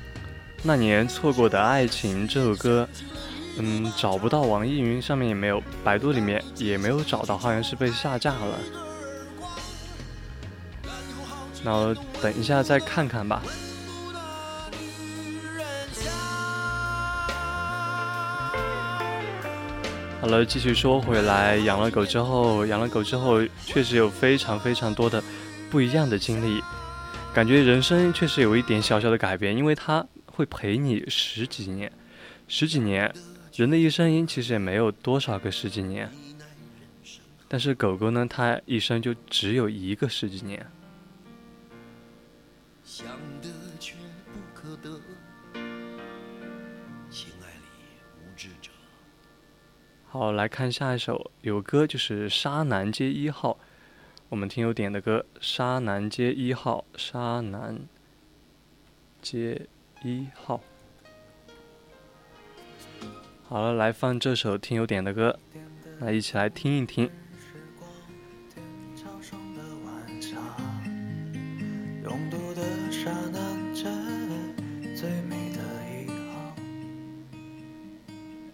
[0.66, 2.88] 那年错过的爱情》这首歌，
[3.58, 8.58] 嗯，找不到网易云上面也没有，百度里面也没有找到，好像是被下架了。
[11.66, 13.44] 那我等一下再看看吧。
[20.22, 25.22] 好了，继续说回来，养了狗之后，养了狗之后，确实有非常非常多的
[25.70, 26.64] 不一样的经历，
[27.34, 30.06] 感觉人生确实有一点小小的改变，因为它
[30.36, 31.92] 会陪你十几年，
[32.48, 33.14] 十几年，
[33.54, 36.12] 人的一生其实也没有多少个十几年，
[37.48, 40.66] 但是狗狗呢，它一生就只有一个十几年。
[42.84, 43.06] 想
[43.42, 43.96] 得却
[44.34, 45.00] 不可得，
[47.12, 48.72] 情爱里无知者。
[50.08, 53.52] 好，来看下一首，有歌就是《沙南街一号》，
[54.30, 57.88] 我们听友点的歌《沙南街一号》，沙南
[59.22, 59.68] 街
[60.04, 60.60] 一号。
[63.48, 65.40] 好了，来放这首听友点的歌，
[66.00, 67.10] 来一起来听一听。
[68.96, 70.36] 桥上的晚霞，
[72.04, 73.86] 拥堵的沙南街，
[74.94, 75.62] 最美的
[76.02, 76.56] 一号。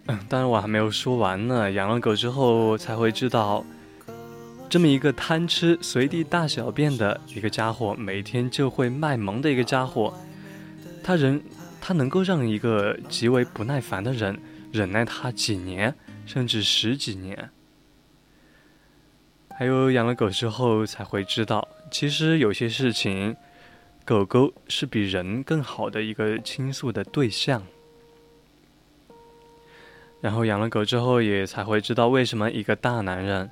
[0.06, 1.72] 嗯，当然我还没有说完呢。
[1.72, 3.64] 养了狗之后才会知道，
[4.68, 10.14] 这么一个贪吃、随地大小便的一个家伙，每天就会卖萌的一个家伙，
[11.02, 11.42] 他人
[11.80, 14.38] 他能够让一个极为不耐烦的人
[14.72, 15.94] 忍耐他几年，
[16.26, 17.50] 甚至十几年。
[19.50, 23.36] 还有养了狗之后才会知道，其实有些事情，
[24.04, 27.62] 狗狗是比人更好的一个倾诉的对象。
[30.22, 33.50] 然后养了狗之后，也才会知道为什么一个大男人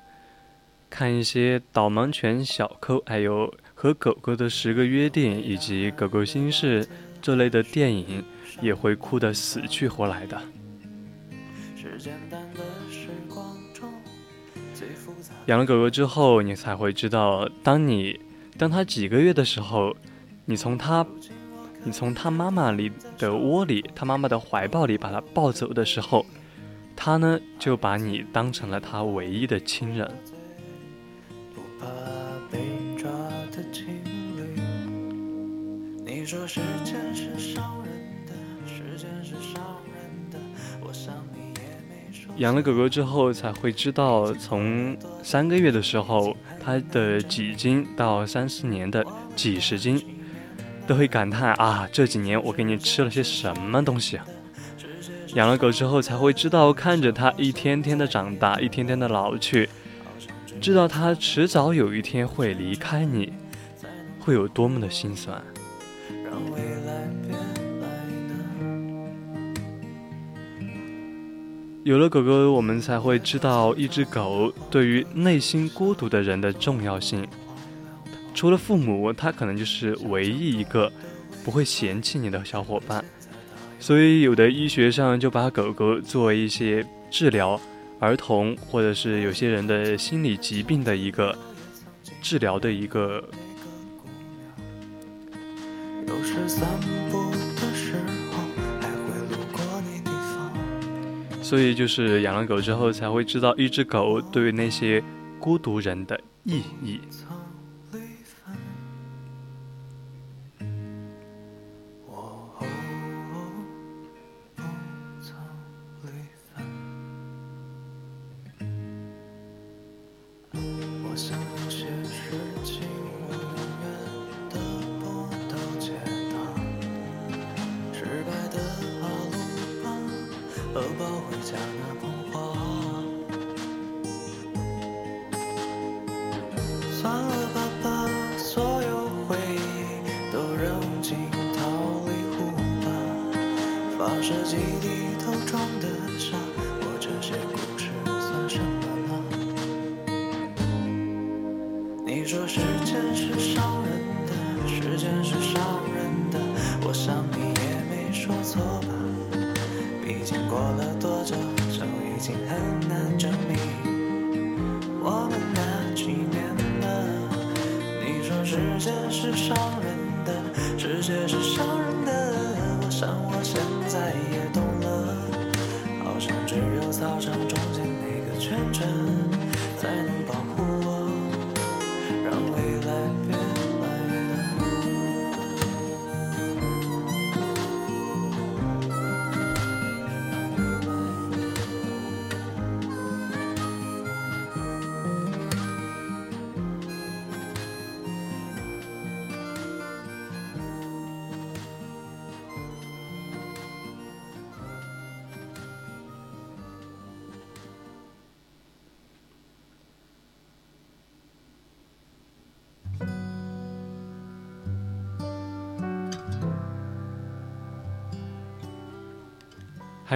[0.89, 6.87] 看一些导盲犬、小抠，还有和狗狗的十个约定以及狗狗心事
[7.21, 8.23] 这类的电影，
[8.61, 10.41] 也会哭得死去活来的。
[15.47, 18.19] 养了狗狗之后，你才会知道，当你
[18.57, 19.95] 当它几个月的时候，
[20.45, 21.05] 你从它
[21.83, 26.25] 你从它妈妈里的窝里，它妈妈的怀抱里把它抱走的时候。
[27.01, 30.05] 他呢，就把你当成了他唯一的亲人。
[31.55, 31.87] 不怕
[32.51, 32.59] 被
[36.29, 38.33] 说时间是伤人的，
[38.67, 40.37] 时间是伤人的，
[40.79, 42.31] 我想你也没说。
[42.37, 49.03] 养了狗狗之后，才会知道，从三个月的时候，它的几斤到三四年的
[49.35, 50.05] 几十斤，
[50.85, 54.25] 都会感叹啊，这几年我给你吃了些什么东西啊！
[55.33, 59.67] 养了狗之后才会知道，看着它一天天的长大，一天天的老去，
[60.61, 63.33] 知道它迟早有一天会离开你，
[64.19, 65.41] 会有多么的心酸。
[66.51, 67.09] 未来？
[71.83, 77.27] 有了狗狗，我们才会知道一只狗对于内心孤独的人的重要性。
[78.35, 80.91] 除了父母，它可能就是唯一一个
[81.43, 83.03] 不会嫌弃你的小伙伴。
[83.79, 87.59] 所以，有的医学上就把狗狗作为一些治疗
[87.97, 91.35] 儿童或者是有些人的心理疾病的一个
[92.21, 93.23] 治疗的一个。
[96.49, 96.67] 散
[97.11, 97.29] 步
[97.61, 97.93] 的时
[98.31, 98.39] 候
[98.81, 105.03] 还会路过你所以就是养了狗之后才会知道一只狗对于那些
[105.39, 106.99] 孤独人的意义。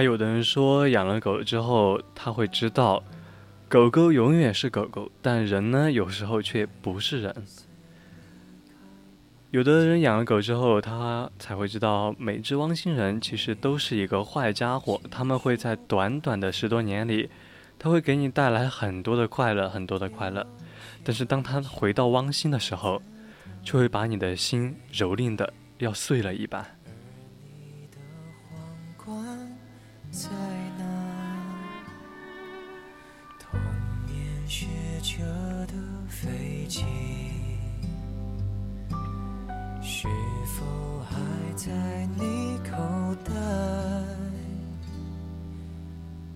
[0.04, 3.02] 有的人说，养了狗之后，他会知道，
[3.68, 7.34] 狗狗永远是狗狗，但人呢，有时候却不是人。
[9.50, 17.30] 有的人养了狗之后，他才会知道，每只汪星人其实都是一个坏家伙，他们会在短短的十多年里，
[17.78, 20.46] 他会给你带来很多的快乐，很多的快乐。
[21.02, 23.00] 但是当他回到汪星的时候，
[23.62, 26.64] 却会把你的心蹂躏的要碎了一般。
[30.14, 30.30] 在
[30.78, 30.84] 那
[33.36, 33.58] 童
[34.06, 34.14] 年
[34.46, 34.66] 学
[35.02, 35.24] 着
[35.66, 35.72] 的
[36.08, 36.84] 飞机，
[39.82, 40.06] 是
[40.46, 41.16] 否还
[41.56, 41.72] 在
[42.16, 42.76] 你口
[43.24, 43.32] 袋？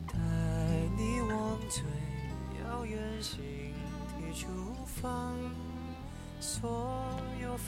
[0.09, 0.19] 带
[0.97, 1.85] 你往最
[2.61, 3.39] 遥远星
[4.09, 4.49] 体出
[4.85, 5.09] 发。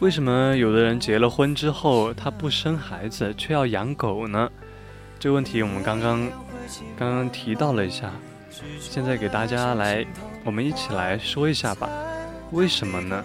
[0.00, 4.50] 为什么有的人结了婚之后他不生孩子，却要养狗呢？
[5.20, 6.26] 这个问题我们刚刚
[6.98, 8.10] 刚刚提到了一下，
[8.80, 10.02] 现在给大家来，
[10.44, 11.90] 我们一起来说一下吧。
[12.52, 13.22] 为什么呢？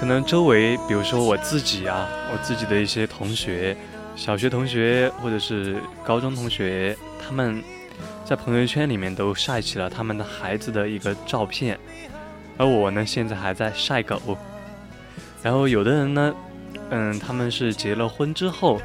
[0.00, 3.76] 可能周围，比如说我自己啊，我自己的一些同学，
[4.16, 7.62] 小学同学或者是高中同学，他们
[8.24, 11.78] 在朋友圈里面都晒起了他们的孩子的一个照片，
[12.58, 14.20] 而我呢，现在还在晒狗。
[15.44, 16.34] 然后有的人呢，
[16.90, 18.82] 嗯，他们是结了婚之后，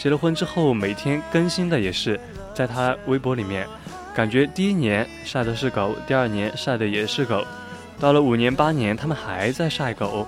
[0.00, 2.18] 结了婚之后每天更新的也是
[2.54, 3.66] 在他微博里面，
[4.14, 7.44] 感觉第一年晒的是狗，第二年晒的也是狗，
[7.98, 10.26] 到了五年八年他们还在晒狗，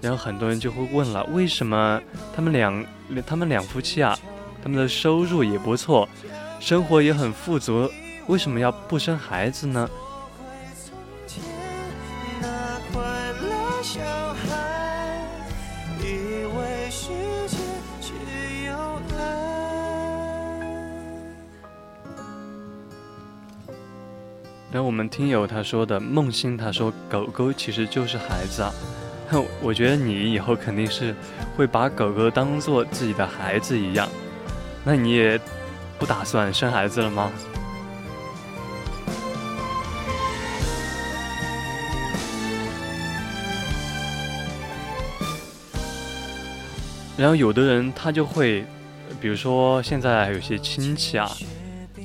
[0.00, 2.00] 然后很多人就会问了，为什么
[2.34, 2.82] 他们两
[3.26, 4.18] 他们两夫妻啊，
[4.62, 6.08] 他们的收入也不错，
[6.58, 7.90] 生活也很富足，
[8.26, 9.86] 为什么要不生孩子呢？
[24.74, 28.74] 然后我们听友他说的梦欣，他说狗狗其实就是孩子啊。
[29.28, 31.14] 哼， 我觉得你以后肯定是
[31.56, 34.08] 会把狗狗当做自己的孩子一样。
[34.82, 35.40] 那你也
[35.96, 37.30] 不打算生孩子了吗？
[47.16, 48.64] 然后有的人他就会，
[49.20, 51.30] 比如说现在有些亲戚啊，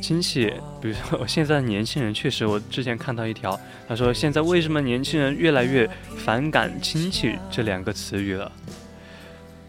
[0.02, 8.52] 亲戚，比如说 现在年轻人确实，我之前看到一条，他说现在为什么年轻人越来越反感“亲戚”这两个词语了？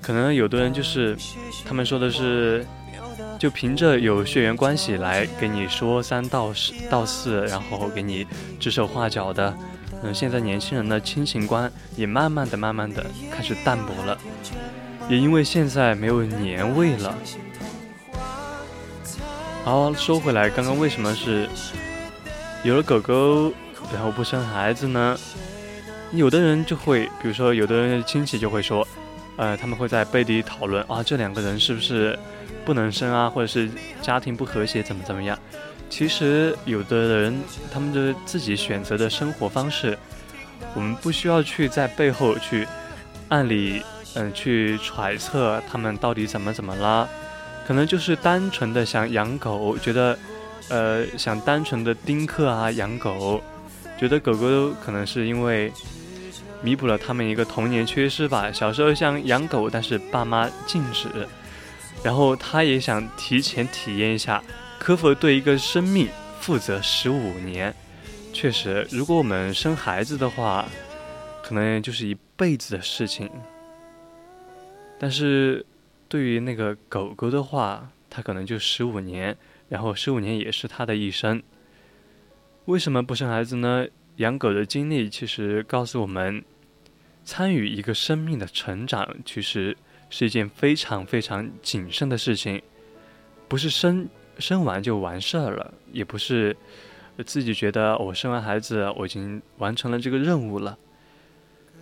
[0.01, 1.16] 可能有的人就是，
[1.64, 2.64] 他们说的是，
[3.39, 8.26] 就凭着有血缘关系来给你说三道四道四，然后给你
[8.59, 9.55] 指手画脚的。
[10.03, 14.16] 嗯，现在年轻人的亲情观也慢慢的、慢慢的开始淡薄了，
[15.11, 17.18] 也因为现在没有年味了。
[19.63, 21.49] 好，说回来，刚刚为什么是
[22.65, 23.53] 有了狗狗，
[23.93, 25.17] 然后不生孩子呢？
[26.13, 28.87] 有的人就会，比如说有的亲戚就会说，
[29.37, 32.19] 呃，他们会在背地里讨论啊，这两个人是不是
[32.65, 35.39] 不能生啊，或者是家庭不和谐，怎么怎么样？
[35.91, 37.41] 其实有的人
[37.71, 39.97] 他们的自己选择的生活方式，
[40.75, 42.67] 我们不需要去在背后去
[43.29, 43.83] 暗里
[44.15, 47.09] 嗯去揣测他们到底怎么怎么了，
[47.67, 50.19] 可能就是单纯的想养狗，觉得
[50.69, 53.43] 呃想单纯的丁克啊养狗，
[53.99, 55.73] 觉得狗狗可能是因为。
[56.63, 58.53] 弥补了他们一个童年缺失吧。
[58.53, 61.09] 小时候想养狗，但是爸妈禁止，
[62.03, 64.45] 然后他也想提前体验一下，
[64.79, 66.07] 可否对一个生命
[66.39, 67.75] 负责十五年。
[68.35, 70.69] 确实，如果我们生孩子的话，
[71.43, 73.31] 可能就是一辈子的事情。
[74.99, 75.65] 但是，
[76.11, 79.37] 对于那个狗狗的话，它可能就十五年，
[79.69, 81.41] 然后十五年也是它的一生。
[82.65, 83.87] 为什么不生孩子呢？
[84.17, 86.45] 养狗的经历其实告诉我们，
[87.25, 89.77] 参与一个生命的成长，其实
[90.11, 92.61] 是一件非常非常谨慎的事情。
[93.47, 96.57] 不是生生完就完事儿了，也不是
[97.25, 100.77] 自己觉得我生完孩子我已经完成了这个任务了，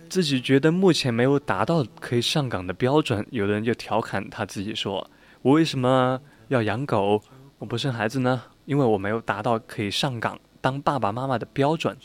[0.09, 5.09] 自己觉得目前没有达到可以上岗的标准，有的人就调侃他自己说
[5.43, 7.21] ：“我为什么要养狗？
[7.59, 8.41] 我不生孩子呢？
[8.65, 11.95] 因为我没有达到可以上岗当爸爸妈妈的标准。”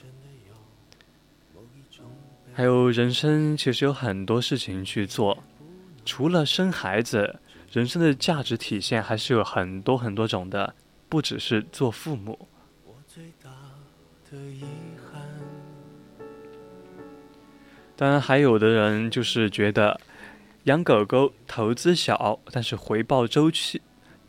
[2.53, 5.43] 还有人生其实有很多事情去做，
[6.05, 7.41] 除了生孩子，
[7.73, 10.75] 人生的价值体现还是有很多很多种的，
[11.09, 12.49] 不只是做父母。
[17.97, 20.01] 当然，还有的人就是觉得
[20.65, 23.81] 养狗狗投资小，但是回报周期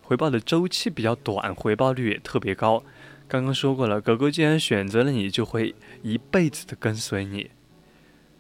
[0.01, 2.84] 回报的周期比较短，回报率也特别高。
[3.28, 7.49] 刚刚说过了，狗狗既然选择了你，就会一辈子的跟随你。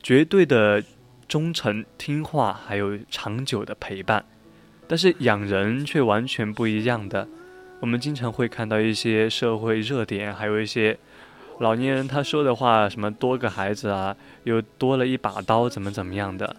[0.03, 0.83] 绝对的
[1.27, 4.23] 忠诚、听话，还有长久的陪伴，
[4.87, 7.27] 但是养人却完全不一样的。
[7.79, 10.99] 我们经常会看到一些社会热点，还有一些
[11.59, 16.55] 老年人他说的话，什么多个孩子啊，又多了一把刀，怎么怎么样的。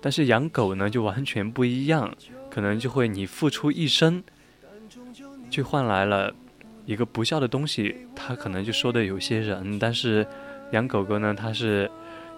[0.00, 2.14] 但是养狗呢，就完全不一样，
[2.50, 4.22] 可能就会你付出一生，
[5.50, 6.34] 去换来了
[6.86, 8.06] 一个不孝的东西。
[8.14, 10.26] 他可能就说的有些人，但是
[10.72, 11.90] 养狗狗呢，它是。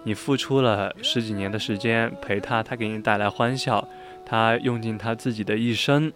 [0.05, 3.87] 你付出了十几年的时间陪他，他给你带来欢笑，
[4.25, 6.11] 他用尽他自己的一生，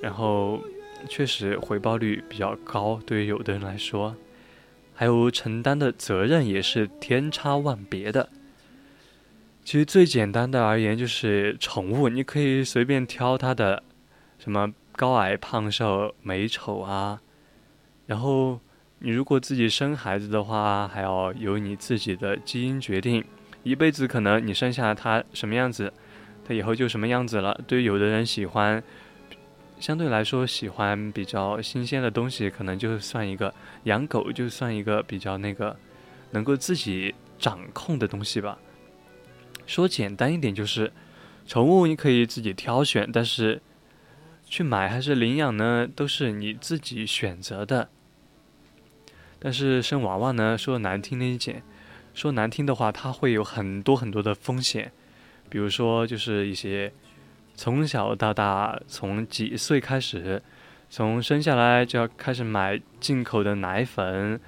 [0.00, 0.62] 然后
[1.08, 3.00] 确实回报率比较高。
[3.04, 4.14] 对于有的人来说，
[4.94, 8.28] 还有承担的责任也是天差万别的。
[9.64, 13.82] 其实最简单的而言就是宠物，你可以随便挑它的
[14.38, 17.20] 什么高矮胖瘦美丑啊，
[18.06, 18.60] 然后。
[19.00, 23.22] 你如果自己生孩子的话，还要由你自己的基因决定，
[23.62, 25.92] 一辈子可能你生下他什么样子，
[26.42, 27.60] 他以后就什么样子了。
[27.66, 28.82] 对有的人喜欢，
[29.80, 33.52] 相对来说喜欢比较新鲜的东西，可能就算一个
[33.84, 35.76] 养狗，就算一个比较那个
[36.30, 38.58] 能够自己掌控的东西吧。
[39.66, 40.92] 说简单一点就是，
[41.46, 43.60] 宠物你可以自己挑选，但是
[44.46, 47.88] 去买还是领养呢，都是你自己选择的。
[49.38, 51.62] 但是生娃娃呢，说难听的一点，
[52.14, 54.92] 说难听的话，它会有很多很多的风险，
[55.50, 56.92] 比如说就是一些
[57.54, 60.42] 从小到大，从几岁开始，
[60.90, 64.38] 从生下来就要开始买进口的奶粉，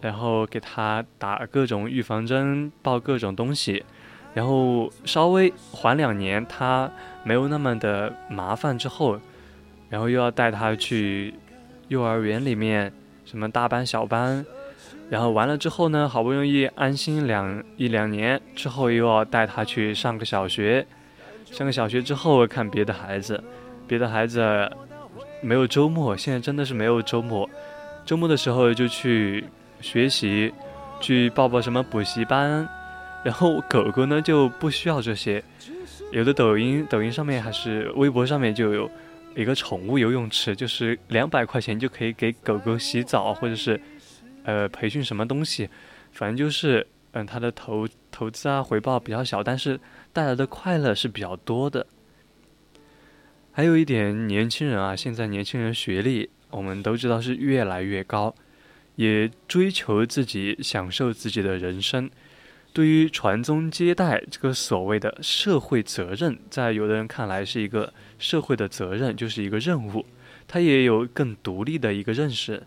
[0.00, 3.84] 然后给他打各种预防针，报各种东西，
[4.34, 6.90] 然后稍微缓两年，他
[7.24, 9.20] 没有那么的麻烦之后，
[9.88, 11.34] 然后又要带他去
[11.88, 12.92] 幼儿园里面。
[13.24, 14.42] 什么大班小班，
[15.10, 20.86] 然后完了之后呢，好不容易安心两一两年之后，又要带他去上个小学，
[21.52, 23.42] 上个小学之后看别的孩子，
[23.86, 24.70] 别的孩子
[25.40, 27.48] 没有周末，现在真的是没有周末，
[28.04, 29.44] 周末的时候就去
[29.80, 30.52] 学习，
[31.00, 32.68] 去报报什么补习班，
[33.24, 35.42] 然后狗狗呢就不需要这些，
[36.12, 38.90] 有的抖音抖音上面还是微博上面就有。
[39.36, 43.80] 一个宠物游泳池，就是两百块钱就可以给狗狗洗澡，或者是，
[44.42, 45.68] 呃，培训什么东西，
[46.10, 49.78] 反正就是，嗯，它的投投资啊，回报比较小，但是
[50.12, 51.86] 带来的快乐是比较多的。
[53.52, 58.34] 还有一点，年轻人啊，现在年轻人学历，我们都知道是越来越高，
[58.96, 62.08] 也追求自己享受自己的人生。
[62.72, 70.06] 对于传宗接代这个所谓的社会责任，在有的人看来是一个社会的责任，就是一个任务。
[70.46, 72.62] 他也有更独立的一个认识，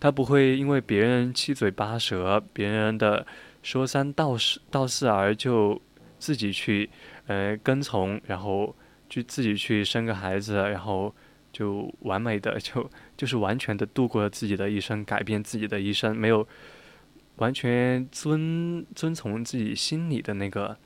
[0.00, 3.24] 他不会因为别人七嘴八舌、别人的
[3.62, 5.80] 说三道四道四而就
[6.18, 6.88] 自己去
[7.26, 8.74] 呃跟从，然后
[9.08, 11.14] 就自己去生个孩子，然后
[11.52, 16.46] 就完美的 就就是完全的度过了自己的一生，改变自己的一生，没有
[17.36, 20.76] 完全遵遵从自己心里的那个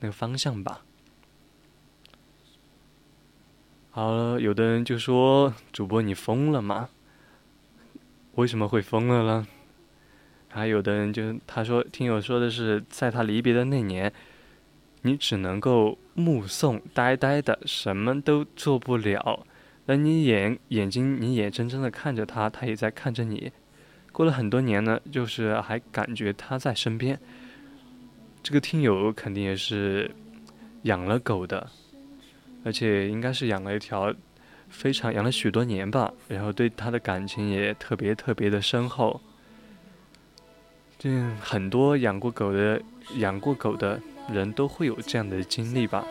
[0.00, 0.84] 那个方向吧。
[3.90, 6.88] 好了，有的人就说主播你疯了吗？
[8.36, 9.46] 为什么会疯了呢？
[10.48, 14.10] 还有的人就他说听友说的是，在他离别的那年，
[15.02, 19.46] 你只能够目送，呆呆的，什么都做不了。
[19.86, 23.52] 那你眼眼睛，你眼睁睁的看着他，他也在看着你。
[24.12, 27.18] 过了很多年呢，就是还感觉他在身边。
[28.42, 30.10] 这个听友肯定也是
[30.82, 31.68] 养了狗的。
[32.64, 34.14] 而且应该是养了一条，
[34.68, 39.20] 非常养了许多年吧，然后对它的感情也特别特别的深厚。
[40.96, 42.80] 这很多养过狗的
[43.16, 44.00] 养过狗的
[44.30, 46.04] 人都会有这样的经历吧。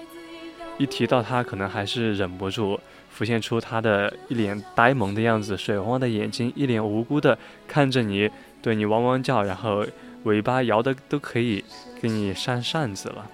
[0.77, 7.37] 一提到它，可能还是忍不住浮现出它的一脸呆萌的样子，水汪汪的眼睛，一脸无辜的
[7.67, 8.29] 看着你，
[8.61, 9.85] 对你汪汪叫，然后
[10.23, 11.63] 尾巴摇的都可以
[12.01, 13.29] 给你扇扇子了。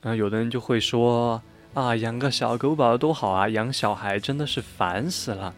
[0.00, 1.40] 然后有的人就会说
[1.74, 5.54] 啊，养个小狗宝多好啊，养小孩真的是烦死了。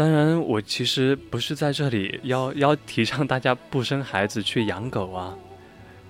[0.00, 5.36] 当然，我其实不是在这里要要提倡大家不生孩子去养狗啊。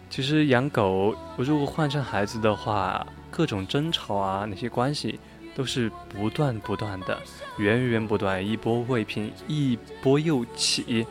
[0.09, 5.19] 其实养狗，如果换成孩子的话，各种争吵啊，那些关系
[5.57, 7.21] 都是不断不断的，
[7.59, 11.05] 源源不断，一波未平，一波又起。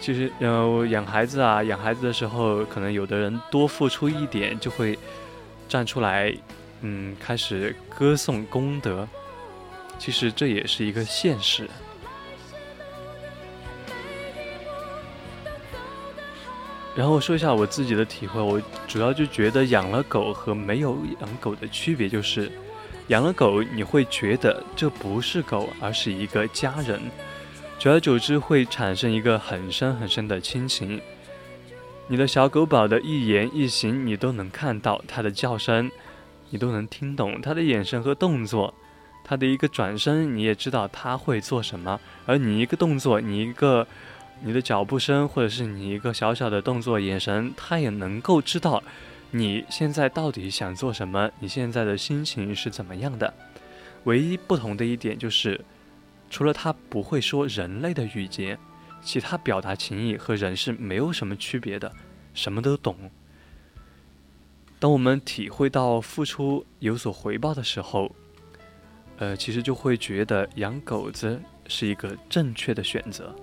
[0.00, 4.98] 其实，呃，养孩子啊，养孩子的时候，可能有的人多付出一点，就会
[5.68, 6.34] 站出来，
[6.80, 9.06] 嗯，开始歌颂功德。
[10.00, 11.68] 其实这也是一个现实。
[16.96, 22.50] 然后说一下我自己的体会，我主要就觉得养了狗和没有养狗的区别就是，
[23.08, 26.98] 养了狗你会觉得这不是狗，而是一个家人。
[27.78, 31.00] 久而久之，会产生一个很深很深的亲情。
[32.08, 35.90] 你的小狗宝的一言一行，你都能看到它的叫声，
[36.48, 38.74] 你都能听懂它的眼神和动作，
[39.30, 42.00] 他的一个转身，你也知道他会做什么。
[42.26, 43.86] 而你一个动作，你一个
[44.42, 48.82] 你的脚步声，或者是你一个小小的动作、眼神，他也能够知道
[49.30, 53.32] 你现在到底想做什么，你现在的心情是怎么样的。
[54.02, 55.60] 唯一不同的一点就是。
[56.28, 58.58] 除了他不会说人类的语言，
[59.00, 61.92] 其他表达情谊和人是没有什么区别的，
[62.34, 63.12] 什么都懂。
[64.80, 68.10] 当我们体会到付出有所回报的时候，
[69.20, 73.34] 呃，其实就会觉得养狗子是一个正确的选择。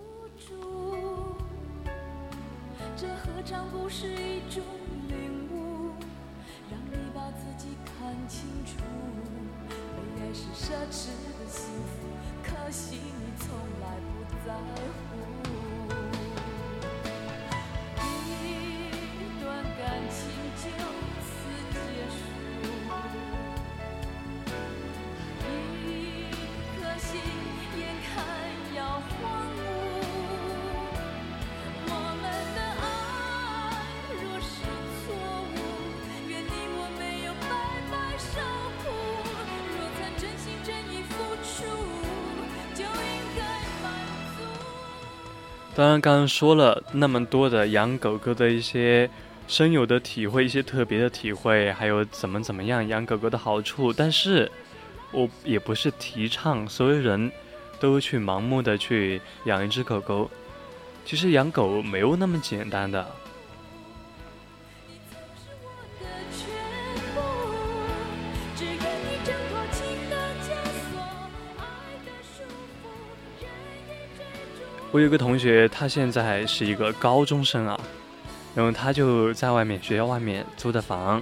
[45.77, 49.07] 当然，刚刚说了那么多的养狗狗的一些
[49.47, 53.93] 深有的体会，一些特别的体会，还有怎么怎么样养狗狗的好处。
[53.93, 54.51] 但是，
[55.11, 57.31] 我也不是提倡所有人
[57.79, 60.27] 都去盲目的去养一只狗狗。
[61.05, 63.07] 其实养狗没有那么简单的。
[74.91, 77.79] 我有个同学，他现在是一个高中生啊，
[78.55, 81.21] 然后他就在外面学校外面租的房，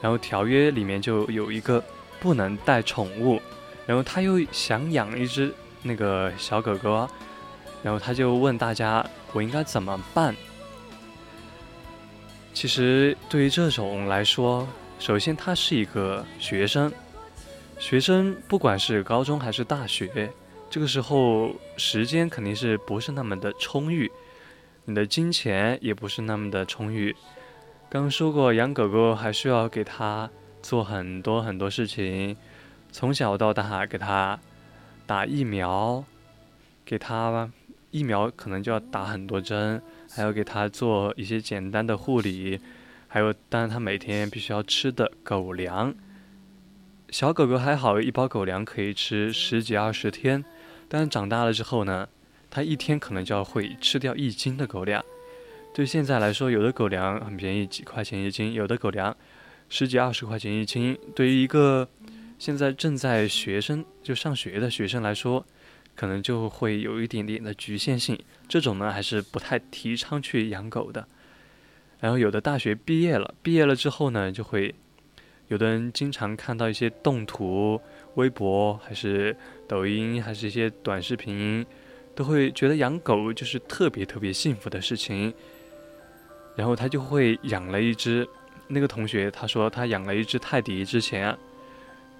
[0.00, 1.82] 然后条约里面就有一个
[2.18, 3.40] 不能带宠物，
[3.86, 7.08] 然后他又想养一只那个小狗狗，
[7.82, 10.34] 然后他就问大家我应该怎么办？
[12.54, 14.66] 其实对于这种来说，
[14.98, 16.90] 首先他是一个学生，
[17.78, 20.32] 学生不管是高中还是大学。
[20.76, 24.12] 这个时候时间肯定是不是那么的充裕，
[24.84, 27.16] 你的金钱也不是那么的充裕。
[27.88, 30.28] 刚说过，养狗狗还需要给它
[30.60, 32.36] 做很多很多事情，
[32.92, 34.38] 从小到大给它
[35.06, 36.04] 打疫苗，
[36.84, 37.50] 给它
[37.90, 42.60] 疫苗可能就要打很多针，还要给它做一些简单的护理，
[43.08, 45.94] 还有当然它每天必须要吃的狗粮。
[47.08, 50.44] 小狗狗还好，一包狗粮可以吃十几二十天，
[50.88, 52.08] 但长大了之后呢，
[52.50, 55.04] 它一天可能就要会吃掉一斤的狗粮。
[55.74, 59.14] 对现在来说，有的狗粮很便宜，几块钱一斤；有的狗粮
[59.68, 60.98] 十几二十块钱一斤。
[61.14, 61.86] 对于一个
[62.38, 65.44] 现在正在学生就上学的学生来说，
[65.94, 68.18] 可能就会有一点点的局限性。
[68.48, 71.06] 这种呢，还是不太提倡去养狗的。
[72.00, 74.74] 然后有的大学毕业了，毕业了之后呢，就会
[75.48, 77.80] 有的人经常看到一些动图、
[78.16, 79.34] 微博，还是
[79.66, 81.64] 抖音，还是一些短视频，
[82.14, 85.32] 都会觉得养狗就是特别特别幸福的事情。
[86.54, 88.26] 然后他就会养了一只，
[88.68, 91.36] 那个同学他说他养了一只泰迪之前，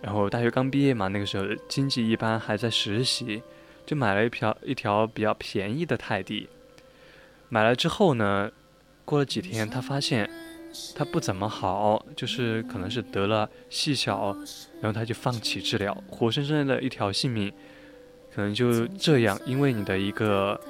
[0.02, 3.42] 然后大学刚毕业嘛，那个时候经济一般，还在实习，
[3.86, 6.48] 就买了一条一条比较便宜的泰迪。
[7.48, 8.50] 买了之后呢，
[9.06, 10.28] 过了几天，他发现
[10.94, 14.36] 他不怎么好，就是可能是得了细小，
[14.80, 17.52] 然后他就放弃治疗，活生生的一条性命，
[18.34, 20.60] 可能就这样，因为你的一个。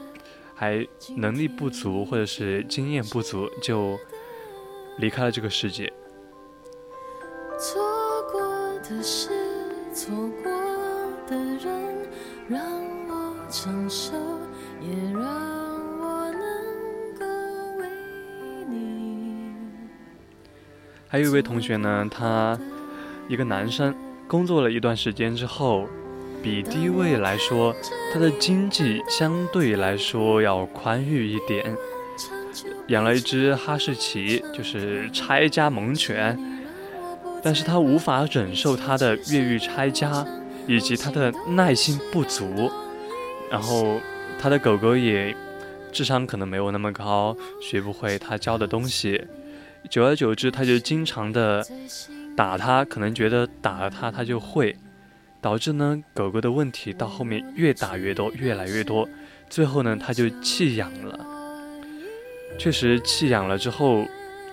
[0.58, 0.82] 还
[1.18, 3.94] 能力不足或者是经验不足，就
[4.96, 5.92] 离开了这个世界。
[7.60, 7.82] 错
[8.32, 8.40] 过
[8.78, 9.28] 的事，
[9.92, 10.50] 错过
[11.26, 12.08] 的人，
[12.48, 12.58] 让
[13.06, 14.14] 我承受，
[14.80, 15.55] 也让
[21.08, 22.58] 还有一位同学呢，他
[23.28, 23.94] 一个男生，
[24.26, 25.86] 工作了一段时间之后。
[26.42, 27.74] 比低位来说，
[28.12, 31.76] 他的经济相对来说要宽裕一点。
[32.86, 36.38] 养了一只哈士奇，就是拆家猛犬，
[37.42, 40.24] 但是他无法忍受它的越狱拆家，
[40.68, 42.70] 以及它的耐心不足。
[43.50, 43.98] 然后
[44.40, 45.34] 他的狗狗也
[45.90, 49.20] 智商可能没有那么高，学不会他教的东西。
[49.88, 51.64] 久而久之，他就经常的
[52.36, 54.76] 打它，可能觉得打了它，它就会。
[55.38, 59.08] 导致呢，狗狗的问题到后面越打越多，越来越多，
[59.48, 61.24] 最后呢，他就弃养了。
[62.58, 64.04] 确实弃养了之后，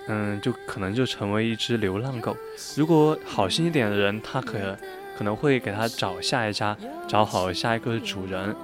[0.08, 2.38] 嗯，就可能就成为一只流浪狗。
[2.76, 4.78] 如果好心一点的人，他可
[5.18, 6.78] 可能会给他找下一家，
[7.08, 8.56] 找好下一个主人。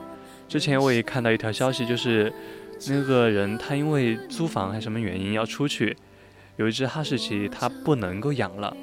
[0.47, 2.31] 之前我也看到一条消息，就是
[2.89, 5.97] 那个人他因为租房还是什么原因要出去，
[6.59, 8.75] 有一只哈士奇它不能够养了，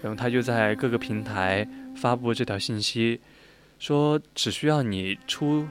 [0.00, 1.68] 然后他就在各个平台。
[1.96, 3.20] 发布这条信息，
[3.80, 5.66] 说只需要你出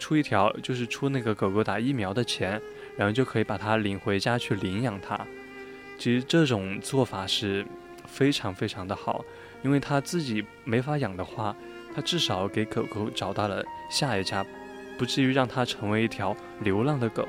[0.00, 2.60] 出一条，就是出那个狗狗打疫苗的钱，
[2.96, 5.16] 然后就可以把它领回家去领养它。
[5.96, 7.64] 其实这种做法是
[8.04, 9.24] 非常非常的好，
[9.62, 11.54] 因为他自己没法养的话，
[11.94, 14.44] 他至少给狗狗找到了下一家，
[14.98, 17.28] 不至于让它成为一条流浪的狗。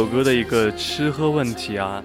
[0.00, 2.02] 狗狗的一个吃喝问题啊，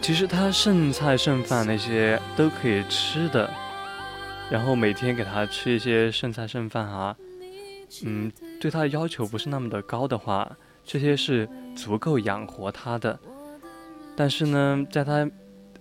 [0.00, 3.52] 其实它剩菜剩饭那些都可以吃的，
[4.48, 7.14] 然后每天给它吃一些剩菜剩饭啊，
[8.02, 10.50] 嗯，对它的要求不是那么的高的话，
[10.86, 11.46] 这些是
[11.76, 13.18] 足够养活它的。
[14.16, 15.30] 但是呢，在它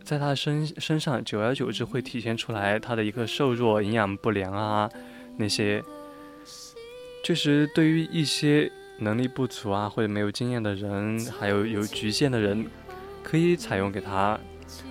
[0.04, 4.90] 在它身身上，久而久之会体现出来它的一个瘦弱、营养不良啊
[5.38, 5.82] 那些，
[7.24, 8.70] 确实对于一些。
[9.00, 12.66] 能力不足啊，或者没有经验的人，还有有局限的人，
[13.24, 14.40] 可以采用给他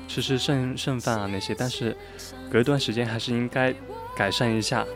[0.07, 1.97] 吃吃剩剩饭啊那些，但是
[2.51, 3.74] 隔一段时间还是应该
[4.16, 4.87] 改善一下。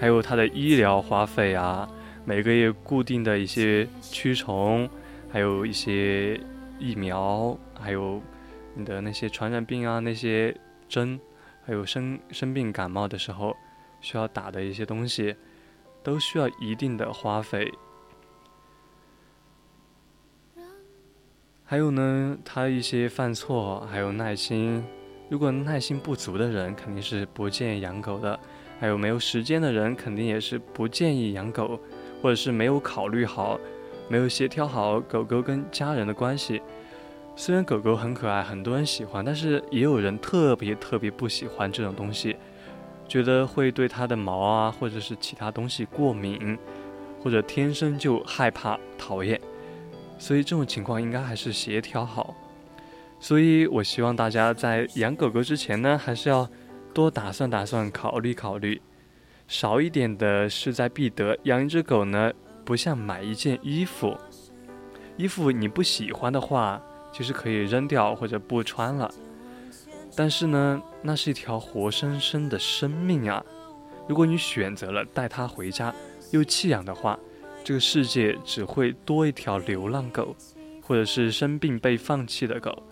[0.00, 1.88] 还有他的医疗花费啊，
[2.24, 4.88] 每个月固定的一些驱虫，
[5.28, 6.40] 还有一些
[6.78, 8.22] 疫苗，还有
[8.74, 10.56] 你的那些传染病啊那些
[10.88, 11.18] 针，
[11.64, 13.56] 还有生生病感冒的时候
[14.00, 15.34] 需要打的一些东西。
[16.02, 17.72] 都需要一定的花费，
[21.64, 24.82] 还有呢，他一些犯错，还有耐心，
[25.28, 28.38] 如果耐心不足的人，肯定是不建议养狗的；
[28.80, 31.78] 还有没有时间的人，肯定也是不建议养狗，
[32.22, 33.60] 或者是没有考虑好、
[34.08, 36.62] 没有协调好狗狗跟家人的关系。
[37.36, 42.36] 虽然狗狗很可爱，很多人喜欢，但是也有人特别特别不喜欢这种东西，
[43.08, 46.58] 觉得会对它的毛啊，或者是其他东西过敏，
[47.20, 49.40] 或者天生就害怕、讨厌。
[50.18, 52.34] 所以这种情况应该还是协调好。
[53.18, 56.48] 所以我希望大家在养狗狗之前呢，还是要
[56.92, 58.80] 多打算打算，考虑考虑。
[59.46, 61.36] 少一点的势在必得。
[61.44, 62.30] 养一只狗呢，
[62.64, 64.14] 不像买一件衣服，
[65.16, 66.80] 衣服你不喜欢的话，
[67.10, 69.10] 其实可以扔掉或者不穿了。
[70.18, 73.40] 但是呢，那是一条活生生的生命啊！
[74.08, 75.94] 如果你选择了带它回家
[76.32, 77.16] 又弃养的话，
[77.62, 80.34] 这个世界只会多一条流浪狗，
[80.82, 82.82] 或者是生病被放弃的狗。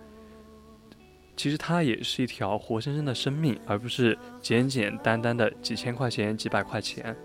[1.36, 7.16] 其实它也是一条活生生的生命，而不是简简单单的几千块钱、几百块钱。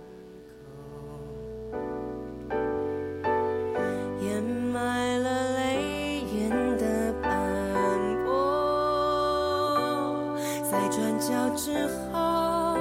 [11.55, 12.77] 之后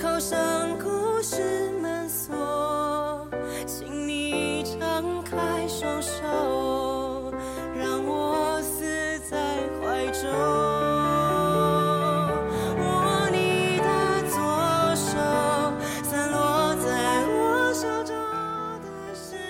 [0.00, 0.38] 扣上
[0.78, 3.28] 故事门锁，
[3.66, 7.32] 请你张开双手，
[7.76, 9.36] 让我死在
[9.80, 10.30] 怀中。
[12.78, 14.36] 握你的左
[14.96, 15.16] 手，
[16.02, 18.16] 散落在我手中
[18.80, 18.88] 的。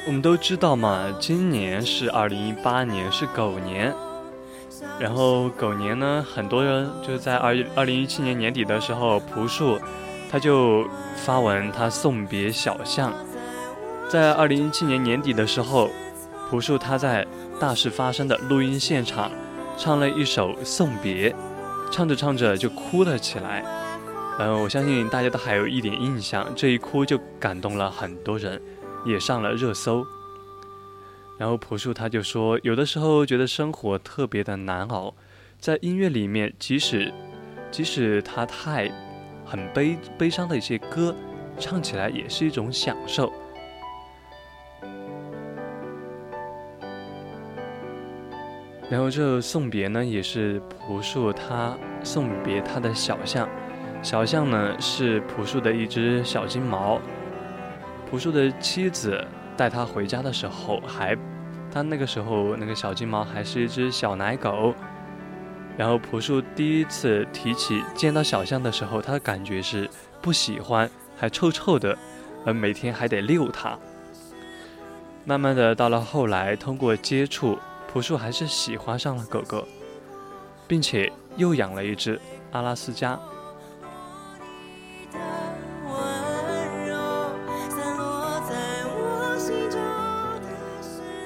[0.06, 3.94] 我们都知道嘛，今年是二零一八年，是狗年。
[4.98, 9.78] 然后狗年呢，很多人就是在二二零一七年年底的时候，朴树
[10.30, 10.84] 他就
[11.16, 13.12] 发文他送别小象。
[14.08, 15.90] 在二零一七年年底的时候，
[16.50, 17.26] 朴树他在
[17.60, 19.30] 大事发生的录音现场
[19.76, 21.30] 唱了一首《送别》，
[21.92, 23.64] 唱着唱着就哭了起来。
[24.40, 28.60] 嗯，我相信大家都还有一点印象，这一哭就感动了很多人，
[29.04, 30.04] 也上了热搜。
[31.38, 35.14] 然后朴树他就说，有的时候觉得生活特别的难熬，
[35.60, 37.12] 在音乐里面，即使
[37.70, 38.90] 即使他太
[39.44, 41.14] 很悲悲伤的一些歌，
[41.56, 43.32] 唱起来也是一种享受。
[48.90, 53.48] 然后这送别呢，也是朴树他送别他的小象，
[54.02, 57.00] 小象呢是朴树的一只小金毛，
[58.10, 59.24] 朴树的妻子。
[59.58, 61.16] 带他回家的时候，还，
[61.72, 64.72] 他那个时候那个小金毛还是一只小奶狗。
[65.76, 69.90] 然后朴树第一次提起见到小象的时候，他的感觉是
[70.22, 71.98] 不喜欢，还臭臭的，
[72.46, 73.76] 而每天还得遛它。
[75.24, 77.58] 慢慢的到了后来，通过接触，
[77.92, 79.66] 朴树还是喜欢上了狗狗，
[80.68, 82.20] 并且又养了一只
[82.52, 83.18] 阿拉斯加。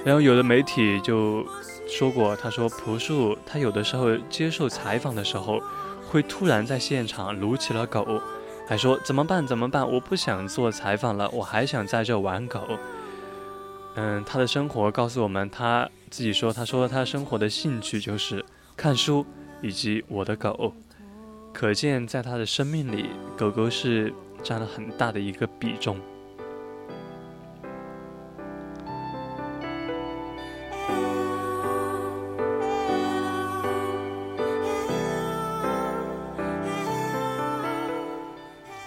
[0.05, 1.47] 然后有的媒体就
[1.87, 5.61] 说过，他说朴树他有的时候接受采访的时候，
[6.11, 8.21] 会突然在现场撸起了狗，
[8.67, 12.61] 还说怎么办怎么办，我不想做采访了，我还想在这玩狗。
[13.95, 18.45] 嗯，他的生活告诉我们，他自己说，他说他生活的兴趣就是
[18.77, 19.25] 看书
[19.61, 20.75] 以及我的狗，
[21.53, 24.13] 可见在他的生命里，狗狗是
[24.43, 25.97] 占了很大的一个比重。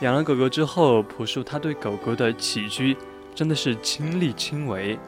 [0.05, 2.95] 养了狗狗之后，朴树他对狗狗的起居
[3.33, 4.99] 真的是亲力亲为，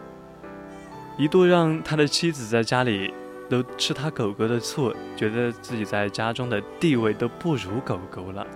[1.19, 3.14] 一度让他的妻子在家里
[3.48, 8.48] 都吃他狗狗的醋，觉得自己在家中的地位都不如狗狗了。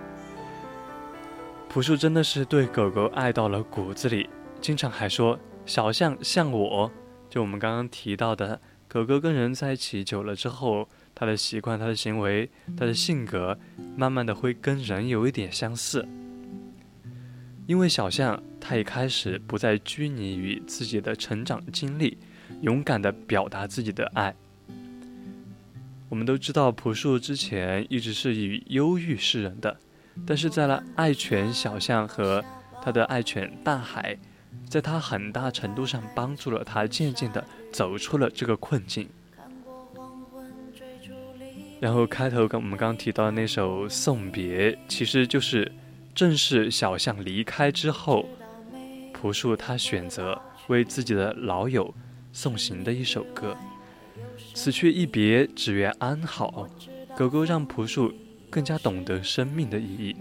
[1.68, 4.28] 朴树真的是对狗狗爱到了骨子里，
[4.60, 6.90] 经常还说小象像我，
[7.30, 13.56] 就我们刚刚提到的，狗狗跟人在一起久了之后，它的习惯、它的行为、它的性格，
[13.96, 16.04] 慢慢的会跟人有一点相似。
[17.72, 22.18] 因为小象，它一开始不再拘泥于自己的成长经历，
[22.60, 24.34] 勇敢地表达自己的爱。
[26.10, 29.74] 我们都知道，朴树之前一直是以忧郁示人的，
[30.26, 32.44] 但是在了爱犬小象和
[32.82, 34.18] 他的爱犬大海，
[34.68, 37.42] 在他很大程度上帮助了他，渐渐地
[37.72, 39.08] 走出了这个困境。
[41.80, 45.72] 然后开头跟我们刚刚提到的那首《送别》，其实就是。
[46.14, 48.28] 正是小象离开之后，
[49.14, 51.94] 朴树他选择为自己的老友
[52.32, 53.56] 送行的一首歌。
[54.54, 56.68] 此去一别，只愿安好。
[57.16, 58.12] 狗狗让朴树
[58.50, 60.16] 更加懂得生命的意义。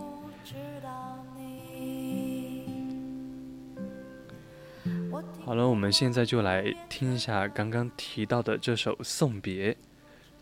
[5.44, 9.74] 好了，我们现在就来听一下刚刚提到的这首《送别》，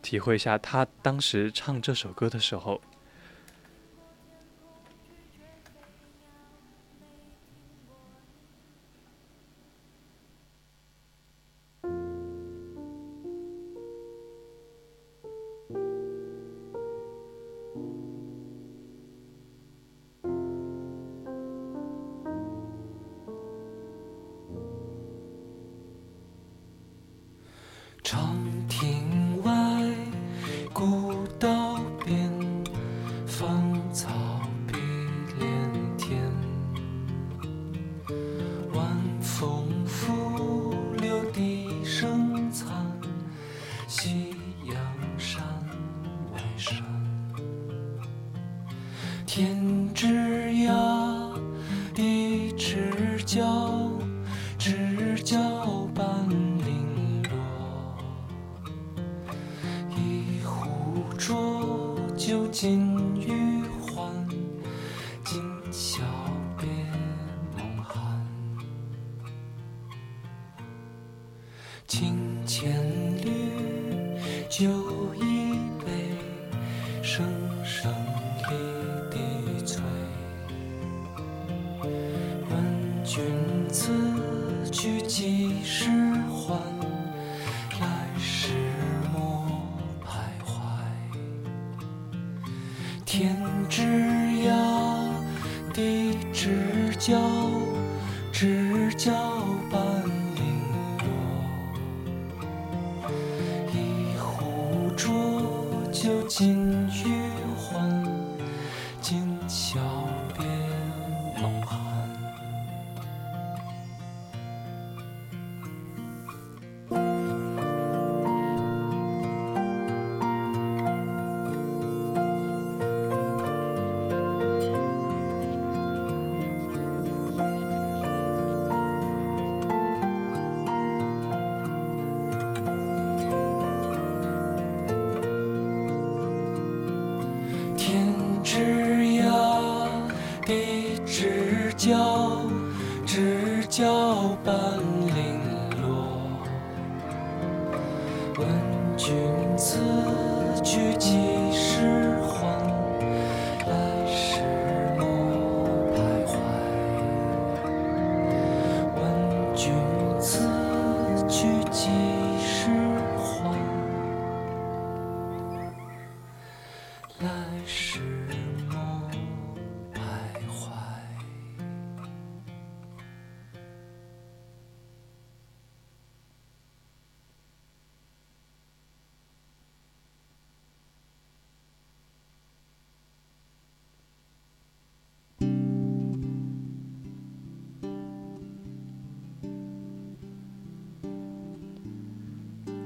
[0.04, 2.80] 体会一下他当时唱这首歌的时候。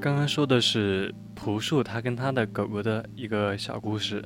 [0.03, 4.21] 刚刚说的是朴树他跟他的狗狗的一个小故事，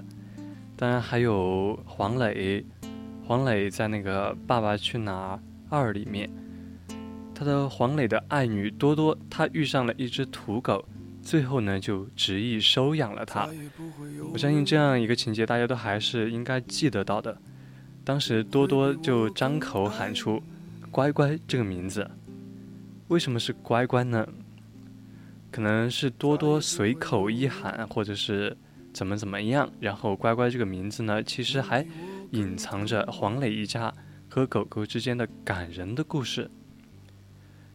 [0.75, 2.65] 当然还有黄磊，
[3.23, 5.39] 黄磊在那个《爸爸去哪儿
[5.69, 6.27] 二》里面，
[7.35, 10.83] 他的黄磊的爱女多多，她遇上了一只土狗，
[11.21, 13.47] 最后呢就执意收养了它。
[14.33, 17.37] 我相信这样一个情节大家都还是应该记得到的。
[18.03, 20.41] 当时多多就张口喊出
[20.89, 22.09] “乖乖”这个名字，
[23.09, 24.27] 为什么是乖乖呢？
[25.51, 28.55] 可能是多多随口一喊，或者是
[28.93, 31.85] 怎么怎么样，然后乖乖这个名字呢，其实还
[32.31, 33.93] 隐藏着黄磊一家
[34.29, 36.49] 和狗狗之间的感人的故事。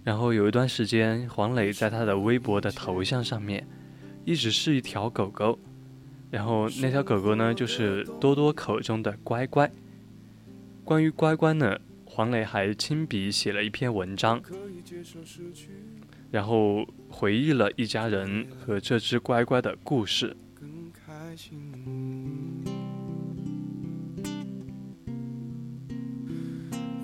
[0.05, 3.67] 然后有一段时间，黄磊在他的微博的头像上面，
[4.25, 5.59] 一直是一条狗狗，
[6.31, 9.71] 然后那条狗狗呢，就是多多口中的乖乖。
[10.85, 14.43] 关于乖乖呢，黄磊还亲笔写了一篇文章。
[16.33, 20.35] 然后回忆了一家人和这只乖乖的故事。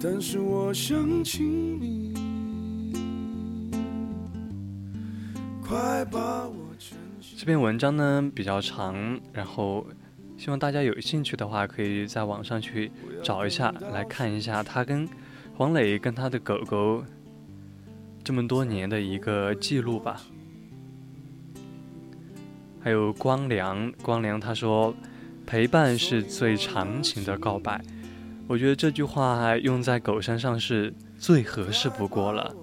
[0.01, 2.15] 但是我想请你，
[5.61, 6.55] 快把我
[7.37, 9.87] 这篇文章呢比较长，然后
[10.37, 12.91] 希望大家有兴趣的话，可以在网上去
[13.23, 15.07] 找一下，来看一下他跟
[15.55, 17.05] 黄磊跟他的狗狗
[18.23, 20.21] 这么多年的一个记录吧。
[22.81, 24.95] 还有光良，光良他说，
[25.47, 27.83] 陪伴是最长情的告白。
[28.47, 32.55] 我觉得这句话用在狗身上是最合适不过了。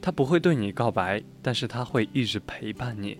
[0.00, 3.18] 他不会对你告白，但是他会一直陪伴你。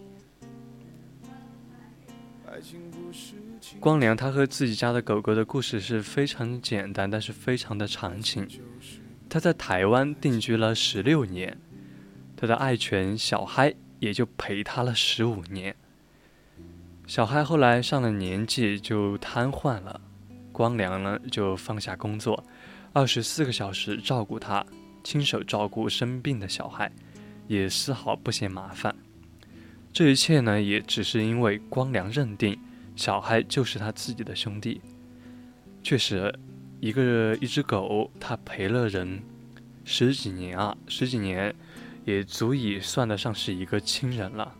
[3.78, 8.46] 光良他和自己家的狗狗的故事是非常简单，但是非常的长情。
[9.32, 11.56] 他在台湾定居了十六年，
[12.36, 15.74] 他的爱犬小嗨也就陪他了十五年。
[17.06, 20.02] 小嗨后来上了年纪就瘫痪了，
[20.52, 22.44] 光良呢就放下工作，
[22.92, 24.66] 二十四个小时照顾他，
[25.02, 26.92] 亲手照顾生病的小孩，
[27.48, 28.94] 也丝毫不嫌麻烦。
[29.94, 32.60] 这一切呢，也只是因为光良认定
[32.94, 34.82] 小嗨就是他自己的兄弟。
[35.82, 36.38] 确实，
[36.82, 39.22] 一个一只狗，它陪了人
[39.84, 41.54] 十几年啊，十几年，
[42.04, 44.52] 也足以算得上是一个亲人了。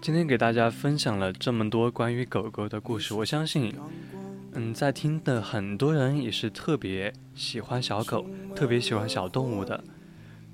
[0.00, 3.70] 今天给大家分享了这么多关于狗狗的故事，我相信，
[4.54, 9.84] 嗯，在听的很多人也是特别喜欢小狗，特别喜欢小动物的，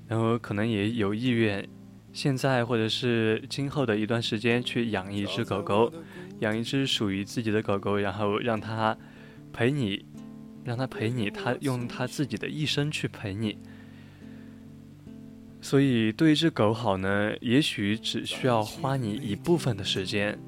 [0.05, 1.65] 然后可能也有意愿，
[2.11, 5.93] 现在或者是今后的一段时间去养一只狗狗，
[6.39, 8.97] 养一只属于自己的狗狗，然后让它
[9.53, 10.05] 陪你，
[10.65, 13.57] 让它陪你，它用它自己的一生去陪你。
[15.69, 20.39] 所以，对一只狗好呢，也许只需要花你一部分的时间，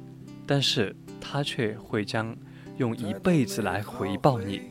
[0.48, 2.34] 但是它却会将
[2.78, 4.62] 用一辈子来回报你。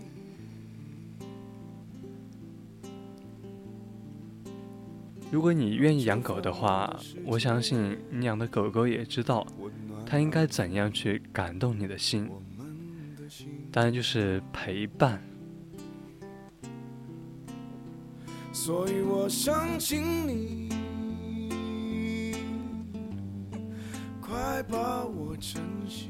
[5.30, 9.46] 如果你愿意养狗的话，我相信你养的狗狗也知道，
[10.06, 12.26] 它应该怎样去感动你的心。
[13.70, 15.22] 当然，就是陪伴。
[18.60, 20.68] 所以我想请你，
[24.20, 26.08] 快把我珍惜，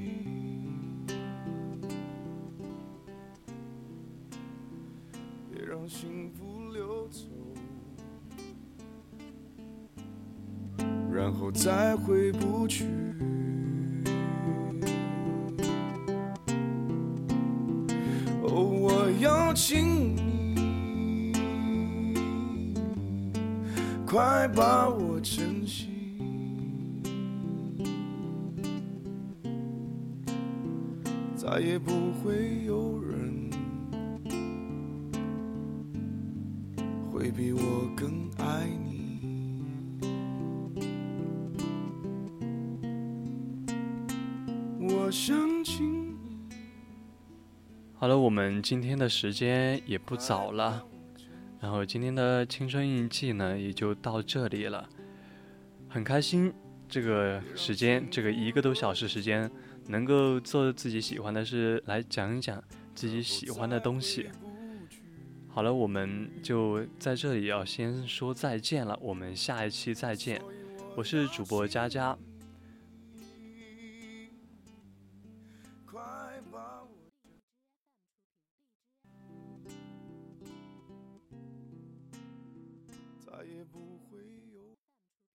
[5.52, 7.26] 别让幸福流走，
[11.12, 12.86] 然后再回不去。
[18.42, 20.27] 哦，我要请你。
[24.10, 25.90] 快把我珍惜，
[31.36, 33.50] 再也不会有人
[37.12, 37.60] 会比我
[37.94, 39.20] 更爱你。
[44.80, 46.16] 我想请你。
[47.92, 50.87] 好了，我们今天的时间也不早了。
[51.60, 54.88] 然后今天的青春印记呢，也就到这里了。
[55.88, 56.52] 很开心，
[56.88, 59.50] 这个时间，这个一个多小时时间，
[59.86, 62.62] 能够做自己喜欢的事，来讲一讲
[62.94, 64.28] 自己喜欢的东西。
[65.48, 70.40] 好了，我们就在这里要先说再见了，我们下一期再见。
[70.94, 72.16] 我是主播佳佳。